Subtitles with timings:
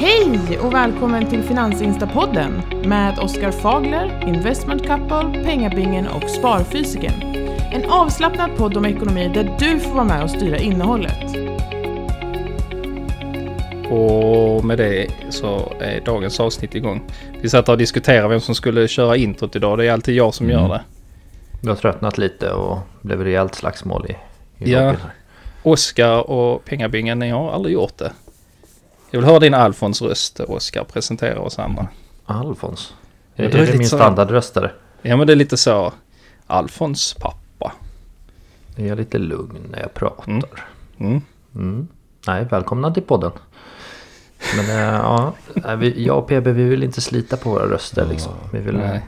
[0.00, 7.12] Hej och välkommen till Finansinstapodden med Oskar Fagler, Investment Couple, Pengabingen och Sparfysiken.
[7.72, 11.24] En avslappnad podd om ekonomi där du får vara med och styra innehållet.
[13.90, 17.00] Och med det så är dagens avsnitt igång.
[17.40, 19.78] Vi satt och diskuterade vem som skulle köra introt idag.
[19.78, 20.58] Det är alltid jag som Mm.
[20.62, 20.80] gör det.
[21.62, 24.12] Du har tröttnat lite och blev rejält slagsmål i,
[24.64, 24.94] i Ja.
[25.62, 28.12] Oskar och Pengabingen, ni har aldrig gjort det.
[29.10, 30.84] Jag vill höra din Alfons röst, Oskar.
[30.84, 31.88] Presentera oss andra.
[32.24, 32.94] Alfons?
[33.36, 34.70] Är, det är det lite min så- standardröstare?
[35.02, 35.92] Ja, men det är lite så.
[36.46, 37.72] Alfons pappa.
[38.76, 40.30] Är jag lite lugn när jag pratar?
[40.30, 40.42] Mm.
[40.98, 41.20] Mm.
[41.54, 41.88] Mm.
[42.26, 43.32] Nej, välkomna till podden.
[44.56, 45.34] Men äh, ja,
[45.78, 48.32] vi, jag och PB vi vill inte slita på våra röster liksom.
[48.52, 49.00] Vi vill, Nej,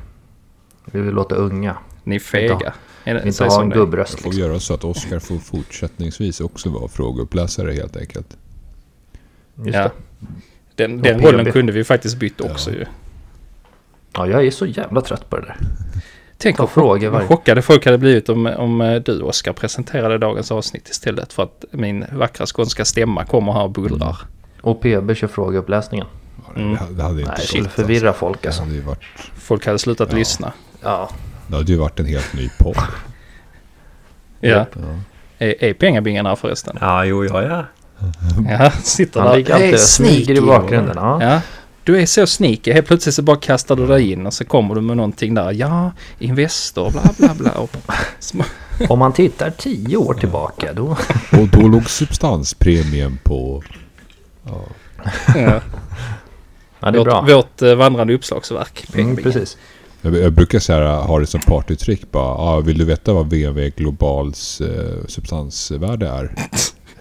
[0.84, 1.76] vi vill låta unga.
[2.04, 2.52] ni är fega.
[2.54, 2.72] Inte
[3.04, 4.48] Är det- Vi inte ha som en det gubbröst får liksom.
[4.48, 8.36] göra så att Oskar får fortsättningsvis också vara frågeuppläsare helt enkelt.
[9.56, 9.82] Just Ja.
[9.82, 9.90] det.
[10.74, 12.84] Den, den rollen kunde vi faktiskt bytt också ju.
[14.12, 15.56] Ja, jag är så jävla trött på det där.
[16.38, 20.18] Tänk Ta vad frågor varje- chockade folk hade blivit om, om eh, du Oskar presenterade
[20.18, 24.16] dagens avsnitt istället för att min vackra skånska stämma kommer här och bullrar.
[24.62, 26.06] Och PB kör frågeuppläsningen.
[26.46, 26.76] Ja, det- Mm.
[26.96, 28.62] Det hade inte Nej, det skulle förvirra folk Det alltså.
[28.62, 28.98] hade, varit,
[29.34, 30.18] Folk hade slutat Ja.
[30.18, 30.52] lyssna.
[30.82, 31.10] Ja,
[31.46, 32.76] det hade ju varit en helt ny podd.
[34.40, 34.66] Ja.
[34.74, 34.80] Ja.
[35.38, 36.76] Är, är pengabingen här förresten?
[36.80, 37.64] Ja, jo, jag är.
[38.48, 39.36] Ja, sitter han där.
[39.36, 40.96] ligger alltid smyger i bakgrunden.
[40.96, 41.22] Ja.
[41.22, 41.40] Ja,
[41.84, 42.72] du är så sneaky.
[42.72, 45.52] Helt plötsligt så bara kastar du dig in och så kommer du med någonting där.
[45.52, 47.68] Ja, Investor, bla bla bla.
[48.88, 50.96] Om man tittar tio år tillbaka då...
[51.32, 53.62] Och då låg substanspremien på...
[54.44, 54.64] Ja,
[55.34, 55.60] ja.
[56.80, 57.20] Ja, det är bra.
[57.20, 58.84] Vårt, vårt eh, vandrande uppslagsverk.
[58.94, 59.56] Mm, precis.
[60.02, 62.34] jag, jag brukar så här, ha det som partytrick bara.
[62.34, 66.34] Ah, vill du veta vad VV Globals eh, substansvärde är?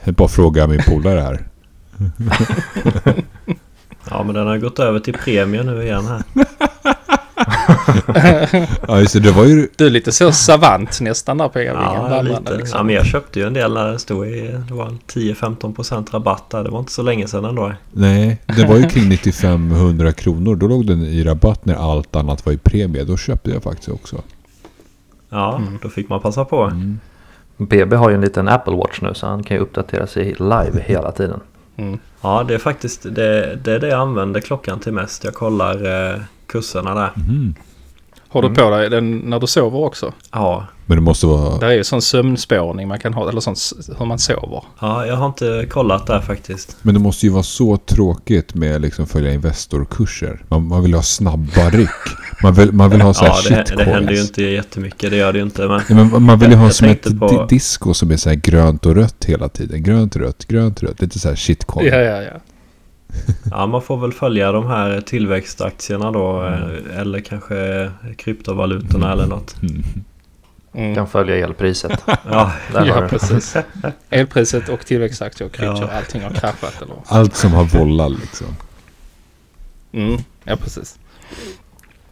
[0.10, 1.48] Jag bara fråga min polare här.
[4.10, 6.24] Ja, men den har gått över till premie nu igen här.
[8.88, 9.68] Ja, just det, det var ju...
[9.76, 11.84] Du är lite så savant nästan där Pengabingen.
[11.94, 12.58] Ja, vandrande, lite.
[12.58, 12.78] liksom.
[12.78, 14.56] Ja, men jag köpte ju en del när det stod i...
[14.68, 16.64] Det var 10-15% rabatt där.
[16.64, 17.74] Det var inte så länge sedan ändå.
[17.92, 20.56] Nej, det var ju kring 9500 kronor.
[20.56, 23.04] Då låg den i rabatt när allt annat var i premie.
[23.04, 24.22] Då köpte jag faktiskt också.
[25.30, 25.80] Ja, Mm.
[25.82, 26.64] då fick man passa på.
[26.64, 27.00] Mm.
[27.60, 30.82] BB har ju en liten Apple Watch nu så han kan ju uppdatera sig live
[30.86, 31.40] hela tiden.
[31.76, 32.00] Mm.
[32.22, 35.24] Ja, det är faktiskt det, det, är det jag använder klockan till mest.
[35.24, 37.12] Jag kollar eh, kurserna där.
[37.16, 37.56] Mhm.
[38.32, 38.58] Har du Mm.
[38.58, 40.14] på dig den när du sover också?
[40.32, 41.58] Ja, Men det måste vara...
[41.58, 43.60] Det är ju sån sömnspårning man kan ha, eller sånt
[44.00, 44.64] hur man sover.
[44.80, 46.78] ja, jag har inte kollat där faktiskt.
[46.82, 50.42] Men det måste ju vara så tråkigt med liksom följa Investor-kurser.
[50.48, 51.90] Man, man vill ha snabba ryck.
[52.44, 53.88] Man vill, man vill ha så här Ja, det, det shitcoins.
[53.90, 55.12] händer ju inte jättemycket.
[55.12, 55.68] Det gör det ju inte.
[55.68, 58.12] Men Ja, men man vill ju ha Jag som ett tänkte på- di- disco som
[58.12, 59.84] är så här grönt och rött hela tiden.
[59.84, 61.02] Grönt, rött, grönt, rött.
[61.02, 61.88] Lite så här shitcoin.
[61.88, 62.32] Ja, ja, ja.
[63.52, 66.42] ja, man får väl följa de här tillväxtaktierna då.
[66.42, 66.92] Mm.
[66.98, 69.56] Eller kanske kryptovalutorna eller något.
[69.62, 69.84] Mm.
[70.74, 70.96] Mm.
[70.96, 72.04] Kan följa elpriset.
[72.32, 73.56] Ja, Ja, precis.
[74.10, 75.90] Elpriset och tillväxtaktier och krypto, Ja.
[75.98, 76.96] allting har kraschat eller?
[77.06, 78.48] Allt som har vollar liksom.
[79.92, 81.00] Mm, ja, precis.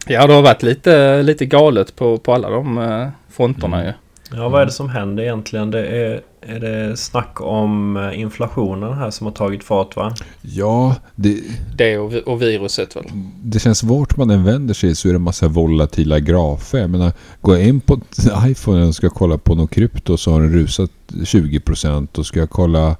[0.06, 3.92] Ja, det har varit lite, lite galet på, på alla de eh, fronterna ju.
[4.34, 5.70] Ja, vad är det som händer egentligen?
[5.70, 10.14] Det är, är det snack om eh, inflationen här som har tagit fart va?
[10.42, 11.40] Ja, det,
[11.76, 13.04] Det och, vi- och viruset väl.
[13.42, 16.78] det känns vart man än vänder sig så är det en massa volatila grafer.
[16.78, 18.00] Jag menar, går jag in på
[18.46, 22.50] iPhone och ska kolla på något krypto så har den rusat 20% och ska jag
[22.50, 22.96] kolla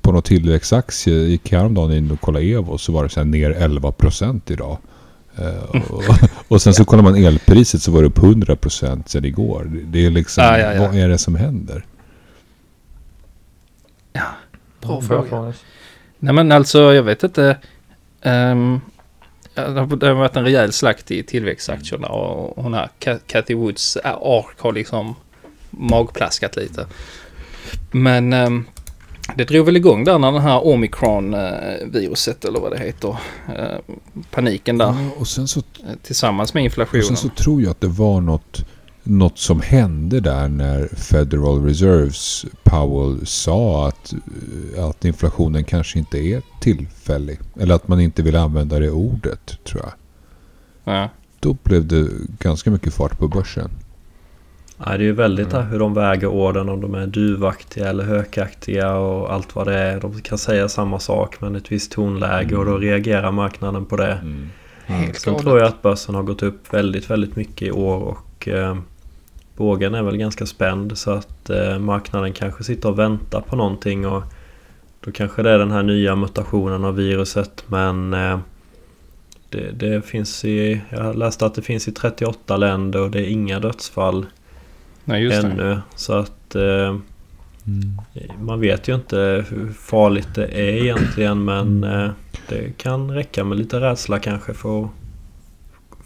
[0.00, 3.50] på någon tillväxtaktie, gick häromdagen in och kollade Evo så var det så här ner
[3.50, 4.78] 11% idag.
[5.38, 6.02] Eh, och,
[6.48, 9.64] och sen så kollar man elpriset så var det upp 100% sedan igår.
[9.72, 10.80] Det- Det är liksom, Ja, ja, ja.
[10.82, 11.84] vad är det som händer?
[14.80, 15.52] Bra fråga.
[16.18, 17.56] Nej men alltså jag vet inte.
[18.22, 18.30] ja,
[19.54, 24.10] det har varit en rejäl slakt i tillväxtaktierna och hon här Ca- Cathy Woods äh,
[24.12, 25.14] ark har liksom
[25.70, 26.86] magplaskat lite.
[27.90, 28.64] Men ehm,
[29.36, 33.16] det drog väl igång där när den här omikron-viruset eller vad det heter.
[33.58, 33.94] eh,
[34.30, 37.04] paniken där Ja, och sen så eh, tillsammans med Och inflationen.
[37.04, 38.64] sen så tror jag att det var något,
[39.02, 44.14] något som hände där när Federal Reserves Powell sa att,
[44.76, 47.38] eh, att inflationen kanske inte är tillfällig.
[47.60, 49.92] Eller att man inte vill använda det ordet, tror jag.
[50.94, 51.08] Ja.
[51.40, 52.08] Då blev det
[52.38, 53.70] ganska mycket fart på börsen.
[54.86, 58.04] Ja, det är ju väldigt där hur de väger orden om de är duvaktiga eller
[58.04, 60.00] hökaktiga och allt vad det är.
[60.00, 64.18] De kan säga samma sak men ett visst tonläge och då reagerar marknaden på det.
[64.86, 65.44] Helt Sen galet.
[65.44, 68.76] tror jag att börsen har gått upp väldigt, väldigt mycket i år och eh,
[69.56, 74.06] bågen är väl ganska spänd så att eh, marknaden kanske sitter och väntar på någonting
[74.06, 74.22] och
[75.00, 78.38] då kanske det är den här nya mutationen av viruset men eh,
[79.48, 80.80] det, det, finns i...
[80.88, 84.26] Jag läste att det finns i 38 länder och det är inga dödsfall
[85.04, 85.80] Nej, ännu.
[85.94, 86.54] Så att...
[86.54, 86.62] Eh,
[87.66, 88.00] mm.
[88.40, 92.00] Man vet ju inte hur farligt det är egentligen men mm.
[92.00, 92.10] eh,
[92.48, 94.90] det kan räcka med lite rädsla kanske för att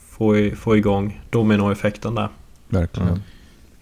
[0.08, 2.28] få, få igång dominoeffekten där.
[2.68, 3.08] Verkligen.
[3.08, 3.20] Mm.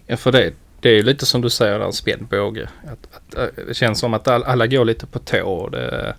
[0.07, 2.69] Ja för det, det är ju lite som du säger där, spänd båge.
[2.83, 5.47] Att, att, eh, det känns som att alla går lite på tå.
[5.47, 6.15] Och det,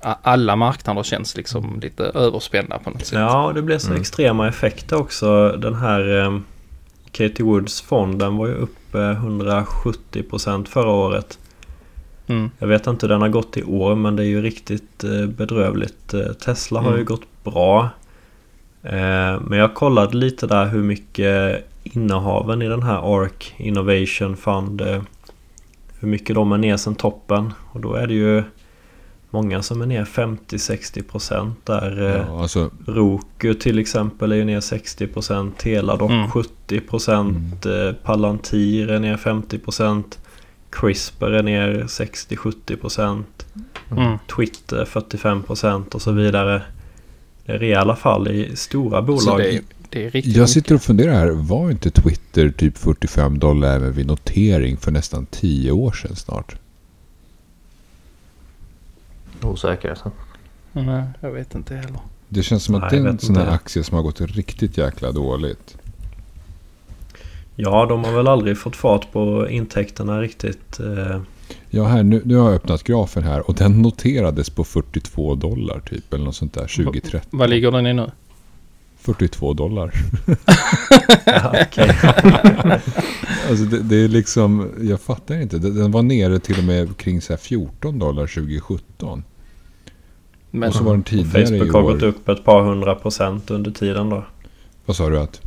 [0.00, 3.18] alla marknader känns liksom lite överspända på något sätt.
[3.18, 4.00] Ja, det blir så mm.
[4.00, 5.52] extrema effekter också.
[5.52, 6.38] Den här eh,
[7.12, 11.38] Katie Woods fonden var ju upp eh, 170% förra året.
[12.26, 12.50] Mm.
[12.58, 15.26] Jag vet inte hur den har gått i år men det är ju riktigt eh,
[15.26, 16.14] bedrövligt.
[16.14, 16.98] Eh, Tesla har mm.
[16.98, 17.90] ju gått bra.
[18.82, 24.82] Eh, men jag kollade lite där hur mycket innehaven i den här ARK Innovation Fund
[26.00, 27.52] hur mycket de är ner sen toppen.
[27.72, 28.42] Och då är det ju
[29.30, 32.24] många som är ner 50-60% där.
[32.28, 32.70] Ja, alltså...
[32.86, 35.52] Roku till exempel är ju ner 60%.
[35.56, 36.26] Teladoc mm.
[36.26, 37.20] 70%.
[37.64, 37.94] Mm.
[38.02, 40.04] Palantir är ner 50%.
[40.70, 43.24] CRISPR är ner 60-70%.
[43.90, 44.18] Mm.
[44.36, 46.62] Twitter 45% och så vidare.
[47.46, 49.38] Det är rejäla fall i stora bolag.
[49.38, 51.30] Det är, det Jag sitter och funderar här.
[51.30, 56.56] Var inte Twitter typ 45 dollar även vid notering för nästan 10 år sedan snart?
[59.44, 60.10] Osäker alltså.
[60.72, 62.00] Nej, jag vet inte heller.
[62.28, 64.78] Det känns som att Nej, det är en sån här aktie som har gått riktigt
[64.78, 65.76] jäkla dåligt.
[67.56, 70.80] Ja, de har väl aldrig fått fart på intäkterna riktigt.
[70.80, 71.20] Eh.
[71.70, 75.80] Ja, här, nu, nu har jag öppnat grafen här och den noterades på 42 dollar
[75.80, 76.12] typ.
[76.14, 77.28] Eller något sånt där, 2030.
[77.30, 78.10] Vad ligger den i nu?
[79.00, 79.92] 42 dollar.
[81.24, 81.54] ja,
[83.48, 85.58] alltså det, det, är liksom, jag fattar inte.
[85.58, 89.24] Den var nere till och med kring så 14 dollar 2017.
[90.50, 93.70] Men, och så var den tidigare Facebook har gått upp ett par hundra procent under
[93.70, 94.24] tiden då.
[94.86, 95.40] Vad sa du att?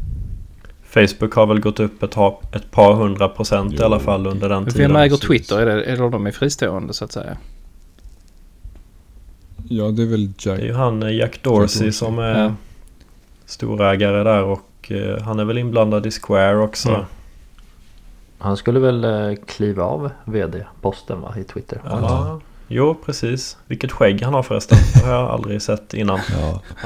[0.83, 2.18] Facebook har väl gått upp ett,
[2.51, 4.92] ett par hundra procent i alla fall under den tiden.
[4.92, 5.59] Vem äger Twitter?
[5.59, 7.38] Är det, är det de är fristående så att säga?
[9.69, 10.57] Ja, det är väl Jack.
[10.57, 11.92] Det är ju han eh, Jack Dorsey, Jack Dorsey.
[11.92, 12.56] som är ja.
[13.45, 16.89] storägare där och uh, han är väl inblandad i Square också.
[16.89, 17.01] Mm.
[18.41, 21.81] Han skulle väl uh, kliva av vd-posten va, i Twitter?
[21.85, 22.39] Ja.
[22.67, 23.57] Jo, precis.
[23.67, 24.77] Vilket skägg han har förresten.
[24.93, 26.19] Det har jag aldrig sett innan.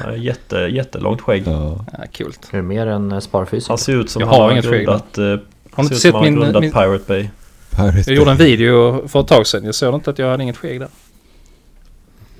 [0.03, 0.15] Ja.
[0.15, 1.43] Jätte, jättelångt skägg.
[1.47, 1.85] Ja.
[1.91, 2.33] Ja, kul.
[2.51, 3.69] Är det mer än sparfysik?
[3.69, 5.37] Han ser ut som jag han har, har grundat, uh,
[5.71, 7.29] har inte sett min, grundat min, Pirate Bay.
[7.75, 9.65] Pirate jag gjorde en video för ett tag sedan.
[9.65, 10.89] Jag såg inte att jag hade inget skägg där.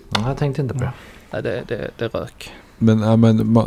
[0.10, 0.92] Ja, jag tänkte inte på det.
[1.32, 2.52] Nej, det, det, det rök.
[2.78, 3.58] Men, äh, men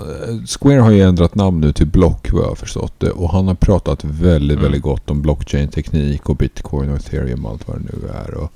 [0.47, 3.11] Square har ju ändrat namn nu till Block vad jag har förstått det.
[3.11, 4.63] Och han har pratat väldigt, mm.
[4.63, 8.35] väldigt gott om blockchain-teknik och bitcoin och ethereum och allt vad det nu är.
[8.35, 8.53] Och,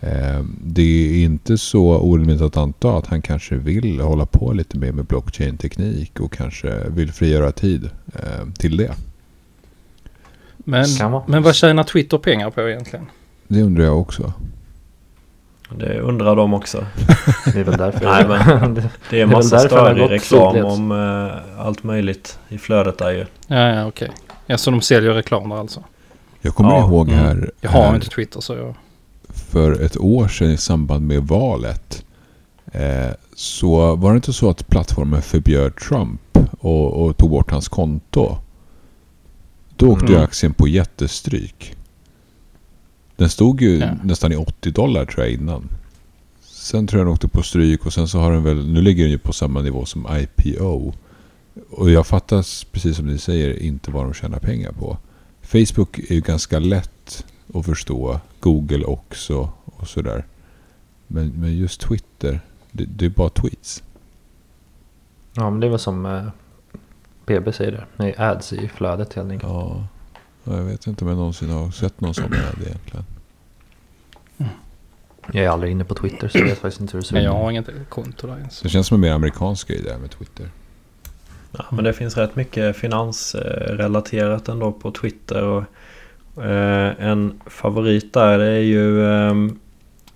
[0.00, 4.78] eh, det är inte så orimligt att anta att han kanske vill hålla på lite
[4.78, 8.94] mer med blockchain-teknik och kanske vill frigöra tid eh, till det.
[10.56, 10.86] Men,
[11.26, 13.06] men vad tjänar Twitter pengar på egentligen?
[13.48, 14.32] Det undrar jag också.
[15.70, 16.86] Det undrar de också.
[17.52, 18.04] Det är väl därför.
[18.04, 23.26] Nej, men det är massa störig reklam om uh, allt möjligt i flödet där ju.
[23.46, 24.08] Ja, ja okej.
[24.08, 24.36] Okay.
[24.46, 25.82] Ja, så de säljer reklam där alltså?
[26.40, 26.80] Jag kommer ja.
[26.80, 27.30] ihåg här.
[27.30, 27.50] Mm.
[27.60, 28.74] Jag har här, inte Twitter så jag...
[29.28, 32.04] För ett år sedan i samband med valet.
[32.72, 37.68] Eh, så var det inte så att plattformen förbjöd Trump och, och tog bort hans
[37.68, 38.36] konto.
[39.76, 40.22] Då åkte mm.
[40.22, 41.76] aktien på jättestryk.
[43.16, 43.90] Den stod ju ja.
[44.02, 45.68] nästan i 80 dollar tror jag innan.
[46.40, 49.02] Sen tror jag den åkte på stryk och sen så har den väl, nu ligger
[49.02, 50.92] den ju på samma nivå som IPO.
[51.70, 52.36] Och jag fattar
[52.72, 54.98] precis som ni säger inte vad de tjänar pengar på.
[55.42, 58.20] Facebook är ju ganska lätt att förstå.
[58.40, 60.24] Google också och sådär.
[61.06, 62.40] Men, men just Twitter,
[62.72, 63.82] det, det är bara tweets.
[65.34, 66.24] Ja men det är väl som eh,
[67.26, 67.84] PB säger det.
[67.96, 69.52] Nej, ads i flödet helt enkelt.
[69.52, 69.86] Ja.
[70.44, 73.04] Jag vet inte om jag någonsin har sett någon sån ad egentligen.
[75.32, 77.24] Jag är aldrig inne på Twitter så jag vet faktiskt inte hur det ser ut.
[77.24, 78.60] Jag har inget konto där ens.
[78.60, 80.48] Det känns som en mer amerikansk grej där med Twitter.
[81.52, 85.42] Ja, men det finns rätt mycket finansrelaterat ändå på Twitter.
[85.42, 85.64] Och,
[86.44, 89.34] eh, en favorit där det är ju eh,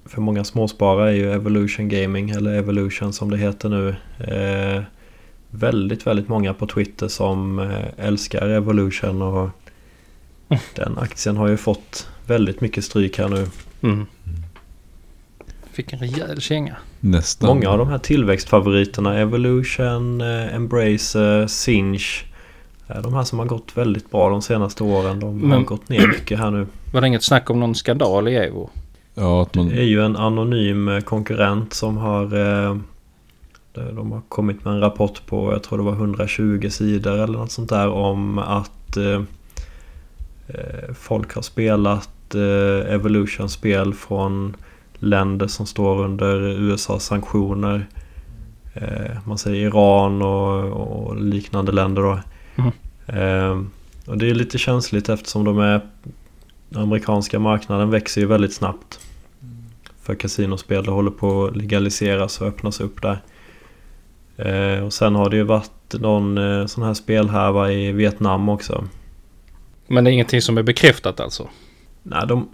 [0.04, 3.96] för många småsparare är ju Evolution Gaming eller Evolution som det heter nu.
[4.18, 4.82] Eh,
[5.50, 9.50] väldigt, väldigt många på Twitter som eh, älskar Evolution och
[10.74, 13.46] den aktien har ju fått väldigt mycket stryk här nu.
[13.82, 14.06] Mm.
[15.72, 16.76] Fick en rejäl känga.
[17.00, 17.48] Nästan.
[17.48, 22.24] Många av de här tillväxtfavoriterna, Evolution, eh, Embracer, Sinch.
[23.02, 25.20] De här som har gått väldigt bra de senaste åren.
[25.20, 26.66] De Men, har gått ner mycket här nu.
[26.92, 28.70] Var det inget snack om någon skandal i Evo?
[29.14, 29.68] Ja, att man...
[29.68, 32.24] Det är ju en anonym konkurrent som har...
[32.68, 32.76] Eh,
[33.74, 37.52] de har kommit med en rapport på, jag tror det var 120 sidor eller något
[37.52, 39.22] sånt där om att eh, eh
[40.94, 44.56] folk har spelat eh, Evolution-spel från
[44.98, 47.86] länder som står under USAs sanktioner.
[48.74, 52.20] Eh, man säger Iran och, och liknande länder då.
[52.56, 52.72] Mm.
[53.06, 53.66] Eh,
[54.06, 55.80] och det är lite känsligt eftersom de är...
[56.70, 59.00] Den amerikanska marknaden växer ju väldigt snabbt.
[60.02, 60.84] För kasinospel.
[60.84, 63.18] Det håller på att legaliseras och öppnas upp där.
[64.36, 68.84] Eh, och sen har det ju varit någon eh, sån här spelhärva i Vietnam också.
[69.88, 71.48] Men det är ingenting som är bekräftat alltså?
[72.02, 72.48] Nej, de,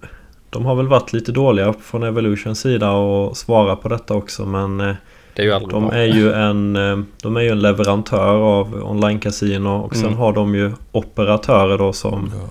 [0.50, 4.81] de har väl varit lite dåliga från Evolutions sida och svara på detta också men
[4.81, 4.95] eh,
[5.35, 5.97] det är ju aldrig de, bra.
[5.97, 10.19] är ju en, eh, de är ju en leverantör av online-casino och sen mm.
[10.19, 12.50] har de ju operatörer då som ja.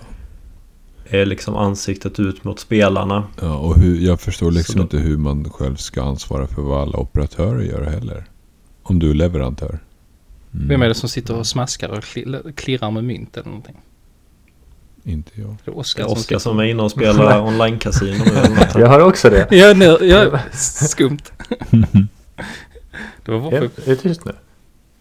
[1.18, 3.24] är liksom ansiktet ut mot spelarna.
[3.42, 6.98] Ja, och hur, jag förstår liksom inte hur man själv ska ansvara för vad alla
[6.98, 8.24] operatörer gör heller.
[8.84, 9.80] Om du är leverantör.
[10.54, 10.68] Mm.
[10.68, 12.04] Vem är det som sitter och smaskar och
[12.56, 13.76] klirrar med mynt eller någonting?
[15.04, 15.58] Inte jag.
[15.66, 18.26] Det är Oskar, som, Oskar som är inne och spelar online-casino
[18.76, 18.82] nu.
[18.82, 19.48] jag har också det.
[19.52, 21.24] Ja, nu, ja skumt.
[23.26, 23.58] det var varför...
[23.58, 24.32] Är det tyst nu?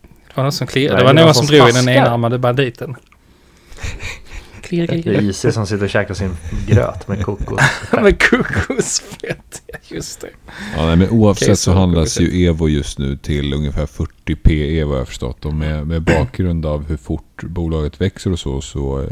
[0.01, 0.99] Det var någon som klirrade.
[0.99, 2.97] Det var någon som, som drog i den enarmade banditen.
[4.63, 5.03] Klirr, klirr.
[5.05, 7.61] Det är Isis som sitter och käkar sin gröt med kokos.
[7.93, 10.29] med kokosfett, ja just det.
[10.77, 14.37] Ja, nej, men oavsett okay, så, så handlas ju Evo just nu till ungefär 40
[14.37, 15.45] PE vad jag förstått.
[15.45, 19.09] Och med, med bakgrund av hur fort bolaget växer och så, så eh,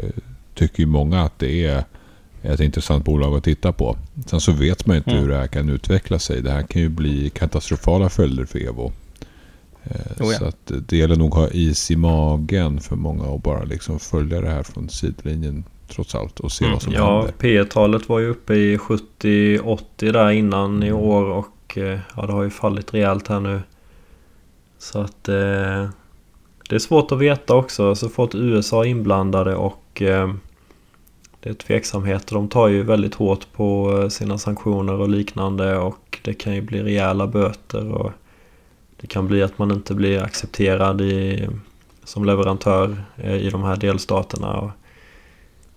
[0.53, 1.83] tycker ju många att det är
[2.41, 3.97] ett intressant bolag att titta på.
[4.25, 5.23] Sen så vet man inte mm.
[5.23, 6.41] hur det här kan utveckla sig.
[6.41, 8.91] Det här kan ju bli katastrofala följder för Evo.
[9.83, 10.39] Eh, oh ja.
[10.39, 13.99] Så att det gäller nog att ha is i magen för många att bara liksom
[13.99, 16.73] följa det här från sidlinjen trots allt och se mm.
[16.73, 17.27] vad som ja, händer.
[17.27, 20.99] Ja, P-talet var ju uppe i 70-80 där innan i mm.
[20.99, 23.61] år och eh, ja, det har ju fallit rejält här nu.
[24.77, 25.89] Så att eh,
[26.71, 27.95] det är svårt att veta också.
[27.95, 30.33] Så fort USA är inblandade och eh,
[31.39, 32.35] det är tveksamheter.
[32.35, 36.61] De tar ju väldigt hårt på eh, sina sanktioner och liknande och det kan ju
[36.61, 37.91] bli rejäla böter.
[37.91, 38.11] och
[39.01, 41.47] Det kan bli att man inte blir accepterad i,
[42.03, 44.71] som leverantör eh, i de här delstaterna.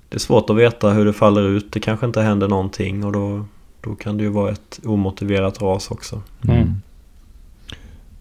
[0.09, 1.73] Det är svårt att veta hur det faller ut.
[1.73, 3.45] Det kanske inte händer någonting och då,
[3.81, 6.23] då kan det ju vara ett omotiverat ras också.
[6.49, 6.75] Mm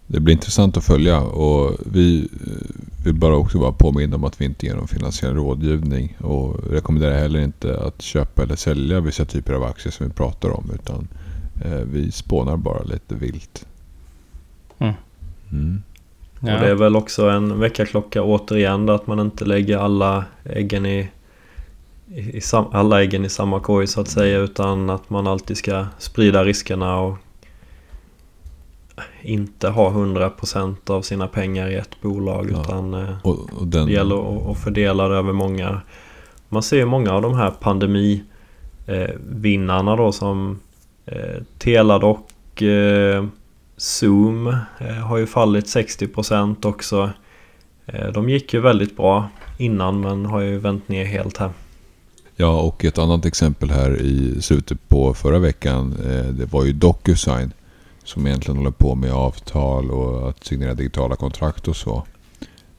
[0.08, 2.30] det blir intressant att följa och vi
[3.04, 7.18] vill bara också bara påminna om att vi inte ger någon finansiell rådgivning och rekommenderar
[7.18, 11.08] heller inte att köpa eller sälja vissa typer av aktier som vi pratar om utan
[11.66, 13.66] eh, vi spånar bara lite vilt.
[14.80, 14.94] Mm.
[15.52, 15.84] Mm.
[16.40, 16.56] Ja.
[16.56, 21.10] Och det är väl också en väckarklocka återigen att man inte lägger alla äggen i,
[22.08, 25.86] i, i alla äggen i samma korg så att säga utan att man alltid ska
[25.98, 27.18] sprida riskerna och
[29.22, 32.62] inte ha 100% av sina pengar i ett bolag ja.
[32.62, 33.86] utan eh, och, och den...
[33.86, 35.82] det gäller att fördela det över många.
[36.50, 40.60] Man ser ju många av de här pandemivinnarna då som
[41.06, 42.20] eh, Teladoc,
[42.62, 43.26] eh,
[43.78, 44.56] Zoom
[45.04, 47.10] har ju fallit 60% också.
[48.14, 51.50] De gick ju väldigt bra innan men har ju vänt ner helt här.
[52.36, 55.96] Ja, och ett annat exempel här i slutet på förra veckan.
[56.32, 57.52] Det var ju DocuSign
[58.04, 62.04] som egentligen håller på med avtal och att signera digitala kontrakt och så.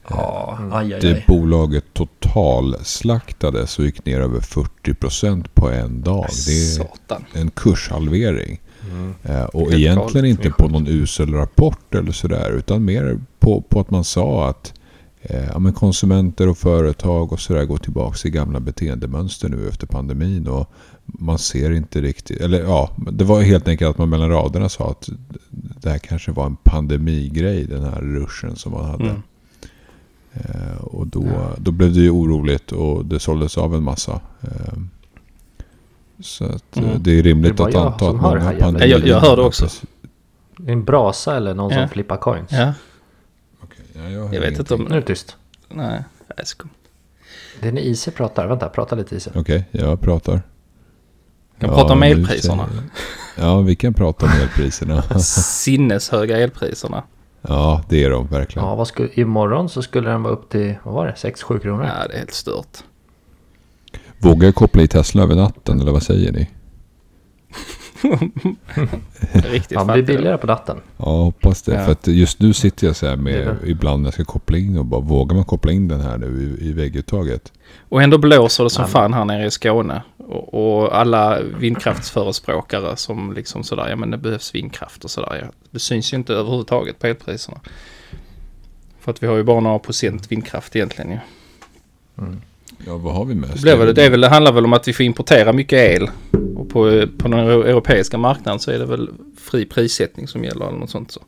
[0.08, 1.00] Ja, aj, aj.
[1.00, 6.26] Det bolaget totalslaktades och gick ner över 40% på en dag.
[6.46, 7.24] Det är Satan.
[7.32, 8.60] en kurshalvering.
[8.90, 9.14] Mm.
[9.22, 12.50] Eh, och Helt egentligen inte på någon usel rapport eller sådär.
[12.50, 14.72] Utan mer på, på att man sa att
[15.22, 19.86] eh, ja, men konsumenter och företag och sådär går tillbaka till gamla beteendemönster nu efter
[19.86, 20.48] pandemin.
[20.48, 20.70] Och
[21.06, 24.90] man ser inte riktigt, eller ja, det var helt enkelt att man mellan raderna sa
[24.90, 25.08] att
[25.50, 29.04] det här kanske var en pandemigrej, den här ruschen som man hade.
[29.04, 29.23] Mm.
[30.34, 31.26] Eh, och då,
[31.58, 34.20] då blev det ju oroligt och det såldes av en massa.
[34.40, 34.75] Eh,
[36.20, 37.02] så att, mm.
[37.02, 38.87] det är rimligt det att anta att många pandemier...
[38.87, 39.68] Jag, jag hörde också.
[40.66, 41.78] En brasa eller någon ja.
[41.78, 42.52] som flippar coins?
[42.52, 42.73] Ja.
[43.62, 44.82] Okay, ja jag, jag vet inte om...
[44.82, 45.37] Nu är det tyst.
[45.68, 46.04] Nej,
[46.37, 46.68] jag ska...
[47.61, 48.46] Det är när Ise pratar.
[48.46, 49.30] Vänta, prata lite Ise.
[49.34, 50.42] Okej, okay, jag pratar.
[51.58, 52.68] Kan ja, prata om elpriserna.
[53.37, 55.02] Ja, vi kan prata om elpriserna.
[55.18, 57.02] Sinneshöga elpriserna.
[57.42, 58.68] Ja, det är de verkligen.
[58.68, 61.84] Ja, vad skulle, imorgon så skulle den vara upp till, vad var det, 6-7 kronor?
[61.84, 62.78] Ja, det är helt stört.
[64.18, 66.49] Vågar jag koppla i Tesla över natten, eller vad säger ni?
[69.32, 70.76] Riktigt Han blir billigare på natten.
[70.96, 71.75] Ja, hoppas det.
[71.75, 71.84] Ja.
[71.84, 74.78] För att just nu sitter jag så här med, ibland när jag ska koppla in
[74.78, 77.52] och bara, vågar man koppla in den här nu i, i vägguttaget?
[77.88, 80.02] Och ändå blåser det som fan här nere i Skåne.
[80.26, 85.38] Och, och alla vindkraftsförespråkare som liksom sådär, ja men det behövs vindkraft och sådär.
[85.42, 87.60] Ja, det syns ju inte överhuvudtaget på elpriserna.
[89.00, 91.18] För att vi har ju bara några procent vindkraft egentligen ju.
[92.18, 92.40] Mm.
[92.86, 93.62] Ja, vad har vi mest?
[93.62, 96.10] Det, det, det, det handlar väl om att vi får importera mycket el.
[96.56, 100.78] Och på, på den europeiska marknaden så är det väl fri prissättning som gäller eller
[100.78, 101.10] något sånt.
[101.10, 101.20] Så.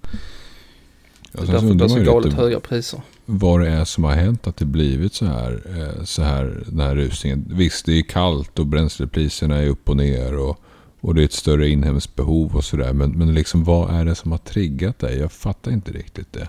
[1.33, 3.01] Ja, det är därför det är så galet höga priser.
[3.29, 6.81] Vad det är som har hänt att det blivit så här, eh, så här den
[6.81, 7.45] här rusningen.
[7.51, 10.39] Visst, det är kallt och bränslepriserna är upp och ner.
[10.39, 10.61] Och,
[11.01, 12.93] och det är ett större inhemskt behov och sådär.
[12.93, 15.15] Men, men liksom vad är det som har triggat det?
[15.15, 16.49] Jag fattar inte riktigt det.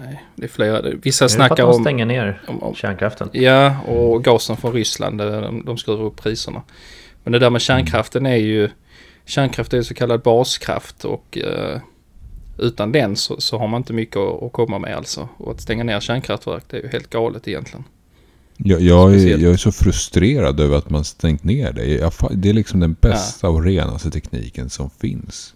[0.00, 0.82] Nej, det är flera.
[1.02, 1.82] Vissa snackar om...
[1.82, 3.30] stänga ner om, om, kärnkraften.
[3.32, 5.18] Ja, och gasen från Ryssland.
[5.18, 6.62] De, de skruvar upp priserna.
[7.24, 8.68] Men det där med kärnkraften är ju...
[9.24, 11.80] Kärnkraft är så kallad baskraft och eh,
[12.58, 15.28] utan den så, så, har man inte mycket att, komma med alltså.
[15.36, 17.84] Och att stänga ner kärnkraftverk det är ju helt galet egentligen.
[18.56, 21.86] Jag, jag, är, jag är så frustrerad över att man stängt ner det.
[21.86, 23.50] Jag, det är liksom den bästa ja.
[23.50, 25.54] och renaste tekniken som finns.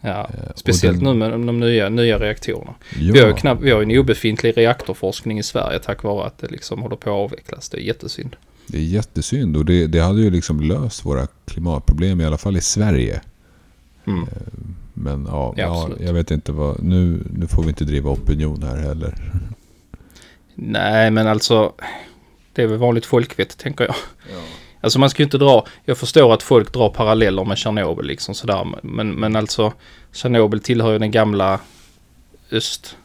[0.00, 1.18] Ja, eh, speciellt den...
[1.18, 2.74] nu med de nya, nya reaktorerna.
[3.00, 3.12] Ja.
[3.12, 6.50] Vi har ju knappt, vi har en obefintlig reaktorforskning i Sverige tack vare att det
[6.50, 7.68] liksom håller på att avvecklas.
[7.68, 8.36] Det är jättesynd.
[8.66, 12.56] Det är jättesynd och det, det hade ju liksom löst våra klimatproblem i alla fall
[12.56, 13.20] i Sverige.
[14.06, 14.28] Mm.
[14.94, 18.62] Men ja, ja, ja, jag vet inte vad, nu, nu får vi inte driva opinion
[18.62, 19.14] här heller.
[20.54, 21.72] Nej, men alltså
[22.52, 23.94] det är väl vanligt folkvett tänker jag.
[24.32, 24.40] Ja.
[24.80, 28.34] Alltså man ska ju inte dra, jag förstår att folk drar paralleller med Tjernobyl liksom
[28.34, 28.66] sådär.
[28.82, 29.72] Men, men alltså
[30.12, 31.60] Tjernobyl tillhör ju den gamla
[32.50, 32.96] öst,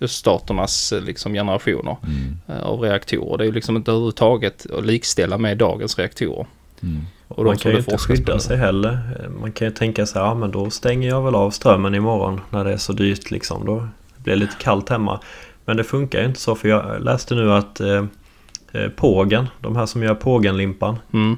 [0.00, 2.36] öststaternas liksom generationer mm.
[2.48, 3.38] Eh, av reaktorer.
[3.38, 6.46] Det är ju liksom inte överhuvudtaget att likställa med dagens reaktorer.
[6.82, 7.06] Mm.
[7.28, 8.98] Och man kan ju inte skydda sig heller.
[9.40, 12.64] Man kan ju tänka sig, ja men då stänger jag väl av strömmen imorgon när
[12.64, 13.66] det är så dyrt liksom.
[13.66, 15.20] Då blir det lite kallt hemma.
[15.64, 18.04] Men det funkar ju inte så för jag läste nu att eh,
[18.72, 20.98] eh, Pågen, de här som gör Pågenlimpan.
[21.12, 21.36] Mm.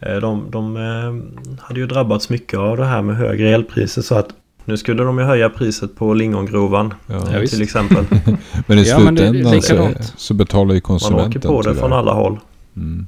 [0.00, 4.14] Eh, de, de eh, hade ju drabbats mycket av det här med högre elpriser så
[4.14, 4.28] att
[4.64, 7.60] nu skulle de ju höja priset på lingongrovan ja, till visst.
[7.60, 8.04] exempel.
[8.66, 11.92] men i slutändan ja, men så, så, betalar ju konsumenten Man åker på det från
[11.92, 12.38] alla håll.
[12.76, 13.06] Mm.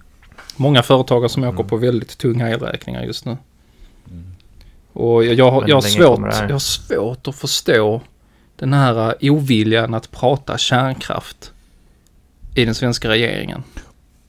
[0.61, 1.69] Många företagare som åker mm.
[1.69, 3.37] på väldigt tunga elräkningar just nu.
[4.11, 4.25] Mm.
[4.93, 8.01] Och jag, jag, jag, har svårt, jag har svårt att förstå
[8.57, 11.53] den här oviljan att prata kärnkraft
[12.55, 13.63] i den svenska regeringen.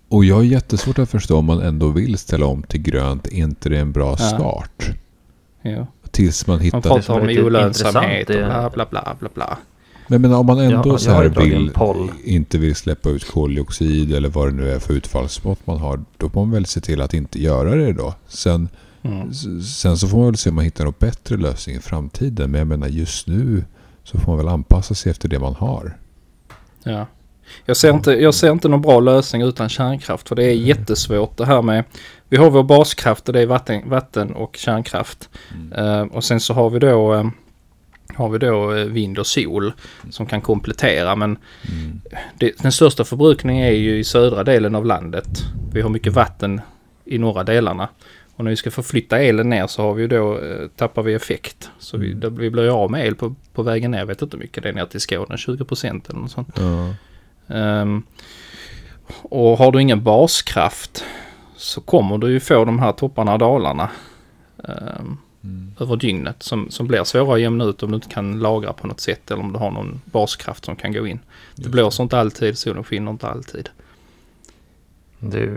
[0.10, 3.28] Och jag har jättesvårt att förstå om man ändå vill ställa om till grönt.
[3.28, 4.90] Är inte det en bra start?
[5.62, 5.88] Ja.
[6.12, 6.78] Tills man hittar...
[6.78, 9.58] Man pratar om olönsamhet och bla bla bla bla bla.
[10.12, 11.72] Men, men om man ändå ja, så här vill,
[12.24, 16.00] inte vill släppa ut koldioxid eller vad det nu är för utfallsmått man har.
[16.18, 18.14] Då får man väl se till att inte göra det då.
[18.28, 18.70] Sen,
[19.02, 19.34] mm.
[19.64, 22.52] sen så får man väl se om man hittar något bättre lösning i framtiden.
[22.52, 23.66] Men jag menar just nu
[24.04, 25.98] så får man väl anpassa sig efter det man har.
[26.84, 27.08] Ja.
[27.66, 31.38] Jag ser, inte, jag ser inte någon bra lösning utan kärnkraft för det är jättesvårt
[31.38, 31.84] det här med
[32.30, 35.30] Vi har vår baskraft och det är vatten, vatten och kärnkraft.
[35.54, 35.86] Mm.
[35.86, 37.26] Uh, och sen så har vi då uh,
[38.16, 39.74] har vi då uh, vind och sol
[40.10, 41.38] som kan komplettera men
[41.72, 42.02] mm.
[42.38, 45.30] det, den största förbrukningen är ju i södra delen av landet.
[45.74, 46.62] Vi har mycket vatten
[47.06, 47.90] i norra delarna.
[48.36, 50.40] Och när vi ska förflytta elen ner så har vi då,
[50.76, 51.70] tappar vi effekt.
[51.80, 52.20] Så vi, mm.
[52.20, 54.00] då, vi blir av med el på, på vägen ner.
[54.00, 56.60] Jag vet inte hur mycket det är ner till Skåne, 20 procent eller något sånt.
[56.60, 56.94] Ja.
[57.82, 58.04] Um,
[59.22, 61.06] och har du ingen baskraft
[61.58, 63.90] så kommer du ju få de här topparna och dalarna
[64.58, 65.76] um, mm.
[65.80, 68.88] över dygnet som, som blir svåra att jämna ut om du inte kan lagra på
[68.88, 71.20] något sätt eller om du har någon baskraft som kan gå in.
[71.56, 73.70] Det blåser inte alltid, solen skiner inte alltid.
[75.24, 75.50] Det,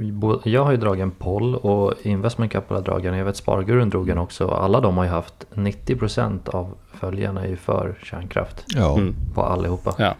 [0.45, 3.91] jag har ju dragit en poll och Investment Capital har dragit en, jag vet Spargurun
[3.91, 4.49] drog en också.
[4.49, 8.65] Alla de har ju haft 90% av följarna är ju för kärnkraft.
[8.67, 8.99] Ja.
[8.99, 9.15] Mm.
[9.35, 9.95] På allihopa.
[9.99, 10.15] Ja.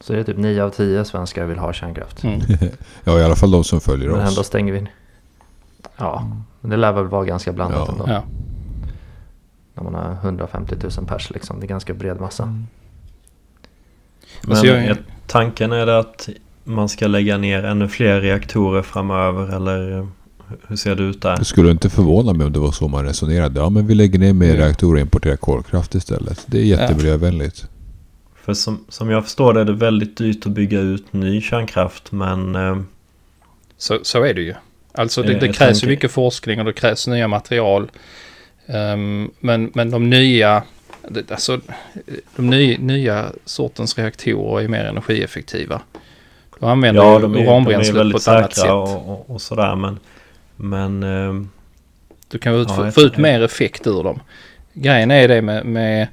[0.00, 2.24] Så det är typ 9 av 10 svenskar vill ha kärnkraft.
[2.24, 2.40] Mm.
[3.04, 4.22] ja, i alla fall de som följer Men oss.
[4.22, 4.86] Men ändå stänger vi.
[5.96, 6.30] Ja,
[6.60, 7.92] men det lär väl vara ganska blandat ja.
[7.92, 8.04] ändå.
[8.08, 8.22] Ja.
[9.76, 11.60] När man har 150 000 pers liksom.
[11.60, 12.42] Det är ganska bred massa.
[12.42, 12.66] Mm.
[14.42, 14.96] Men jag...
[15.26, 16.28] tanken är det att
[16.64, 20.08] man ska lägga ner ännu fler reaktorer framöver eller
[20.68, 21.36] hur ser det ut där?
[21.36, 23.60] Det skulle inte förvåna mig om det var så man resonerade.
[23.60, 26.42] Ja men vi lägger ner mer reaktorer och importerar kolkraft istället.
[26.46, 27.68] Det är jättemiljövänligt.
[28.34, 32.12] För som, som jag förstår det är det väldigt dyrt att bygga ut ny kärnkraft
[32.12, 32.54] men...
[32.54, 32.78] Eh,
[33.78, 34.54] så, så är det ju.
[34.92, 37.90] Alltså det, det krävs ju mycket forskning och det krävs nya material.
[38.66, 40.62] Um, men, men de nya,
[41.30, 41.60] alltså
[42.36, 45.80] de ny, nya sortens reaktorer är mer energieffektiva.
[46.60, 48.70] Då använder ja, de uranbränslet på ett annat sätt.
[48.70, 49.98] Och, och, och sådär men...
[50.56, 51.02] Men...
[51.02, 51.50] Um,
[52.28, 54.20] du kan ut, ja, få ut mer effekt ur dem.
[54.72, 56.08] Grejen är det med, med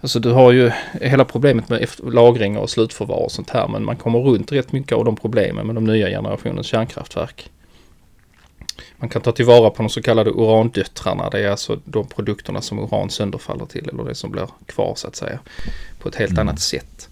[0.00, 0.70] Alltså du har ju
[1.00, 4.92] hela problemet med lagring och slutförvar och sånt här men man kommer runt rätt mycket
[4.92, 7.50] av de problemen med de nya generationens kärnkraftverk.
[9.00, 11.30] Man kan ta tillvara på de så kallade urandöttrarna.
[11.30, 15.08] Det är alltså de produkterna som uran sönderfaller till eller det som blir kvar så
[15.08, 15.38] att säga.
[15.98, 16.48] På ett helt mm.
[16.48, 17.08] annat sätt.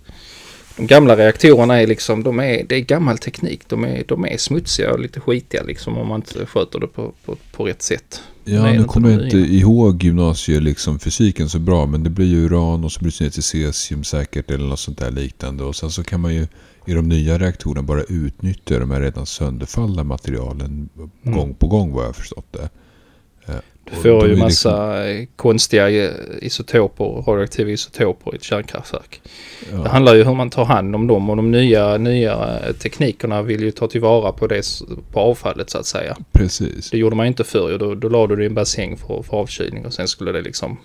[0.77, 3.61] De gamla reaktorerna är liksom, de är, det är gammal teknik.
[3.69, 7.13] De är, de är smutsiga och lite skitiga liksom om man inte sköter det på,
[7.25, 8.23] på, på rätt sätt.
[8.45, 11.87] Ja, nu kommer jag inte ihåg gymnasie liksom fysiken så bra.
[11.87, 14.81] Men det blir ju uran och så bryts det ner till cesium säkert eller något
[14.81, 15.65] sånt där liknande.
[15.65, 16.47] Och sen så kan man ju
[16.89, 21.37] i de nya reaktorerna bara utnyttja de här redan sönderfallna materialen mm.
[21.37, 22.69] gång på gång vad jag förstått det.
[23.53, 25.27] Eh, du får ju massa liksom...
[25.37, 25.91] konstiga
[26.41, 29.21] isotoper, radioaktiva isotoper i ett kärnkraftverk.
[29.73, 29.77] Ja.
[29.79, 33.61] Det handlar ju hur man tar hand om dem och de nya, nya teknikerna vill
[33.61, 34.63] ju ta tillvara på det
[35.13, 36.17] på avfallet så att säga.
[36.33, 36.91] Precis.
[36.91, 39.37] Det gjorde man inte förr då, då lade du det i en bassäng för, för
[39.37, 40.79] avkylning och sen skulle det liksom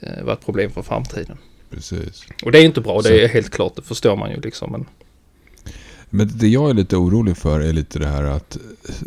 [0.00, 1.38] eh, vara ett problem för framtiden.
[1.70, 2.24] Precis.
[2.44, 4.72] Och det är inte bra, det är helt klart, det förstår man ju liksom.
[4.72, 4.86] Men...
[6.10, 8.58] Men det jag är lite orolig för är lite det här att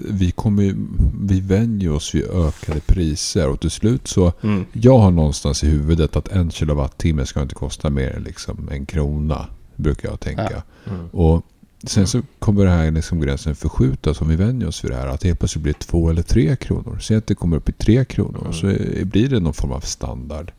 [0.10, 0.76] vi kommer
[1.22, 4.66] vi vänjer oss vid ökade priser och till slut så mm.
[4.74, 8.86] jag har någonstans i huvudet att en kilowattimme ska inte kosta mer än liksom en
[8.86, 10.64] krona brukar jag tänka.
[10.86, 10.92] Ja.
[10.92, 11.08] Mm.
[11.08, 11.46] Och
[11.84, 15.08] sen så kommer det här liksom gränsen förskjutas om vi vänjer oss vid det här
[15.08, 17.00] att helt plötsligt blir det två eller tre kronor.
[17.02, 18.54] Säg att det kommer upp i tre kronor mm.
[18.54, 18.66] så
[19.06, 20.52] blir det någon form av standard.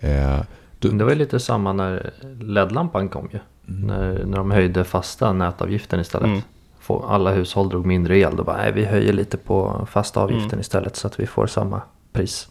[0.00, 0.40] Eh,
[0.78, 2.10] det var ju lite samma när
[2.40, 3.38] LED-lampan kom ju.
[3.68, 3.86] Mm.
[3.86, 6.26] När, när de höjde fasta nätavgiften istället.
[6.26, 6.42] Mm.
[6.88, 8.36] Alla hushåll drog mindre el.
[8.36, 10.60] Då bara, nej vi höjer lite på fasta avgiften mm.
[10.60, 11.82] istället så att vi får samma
[12.12, 12.48] pris.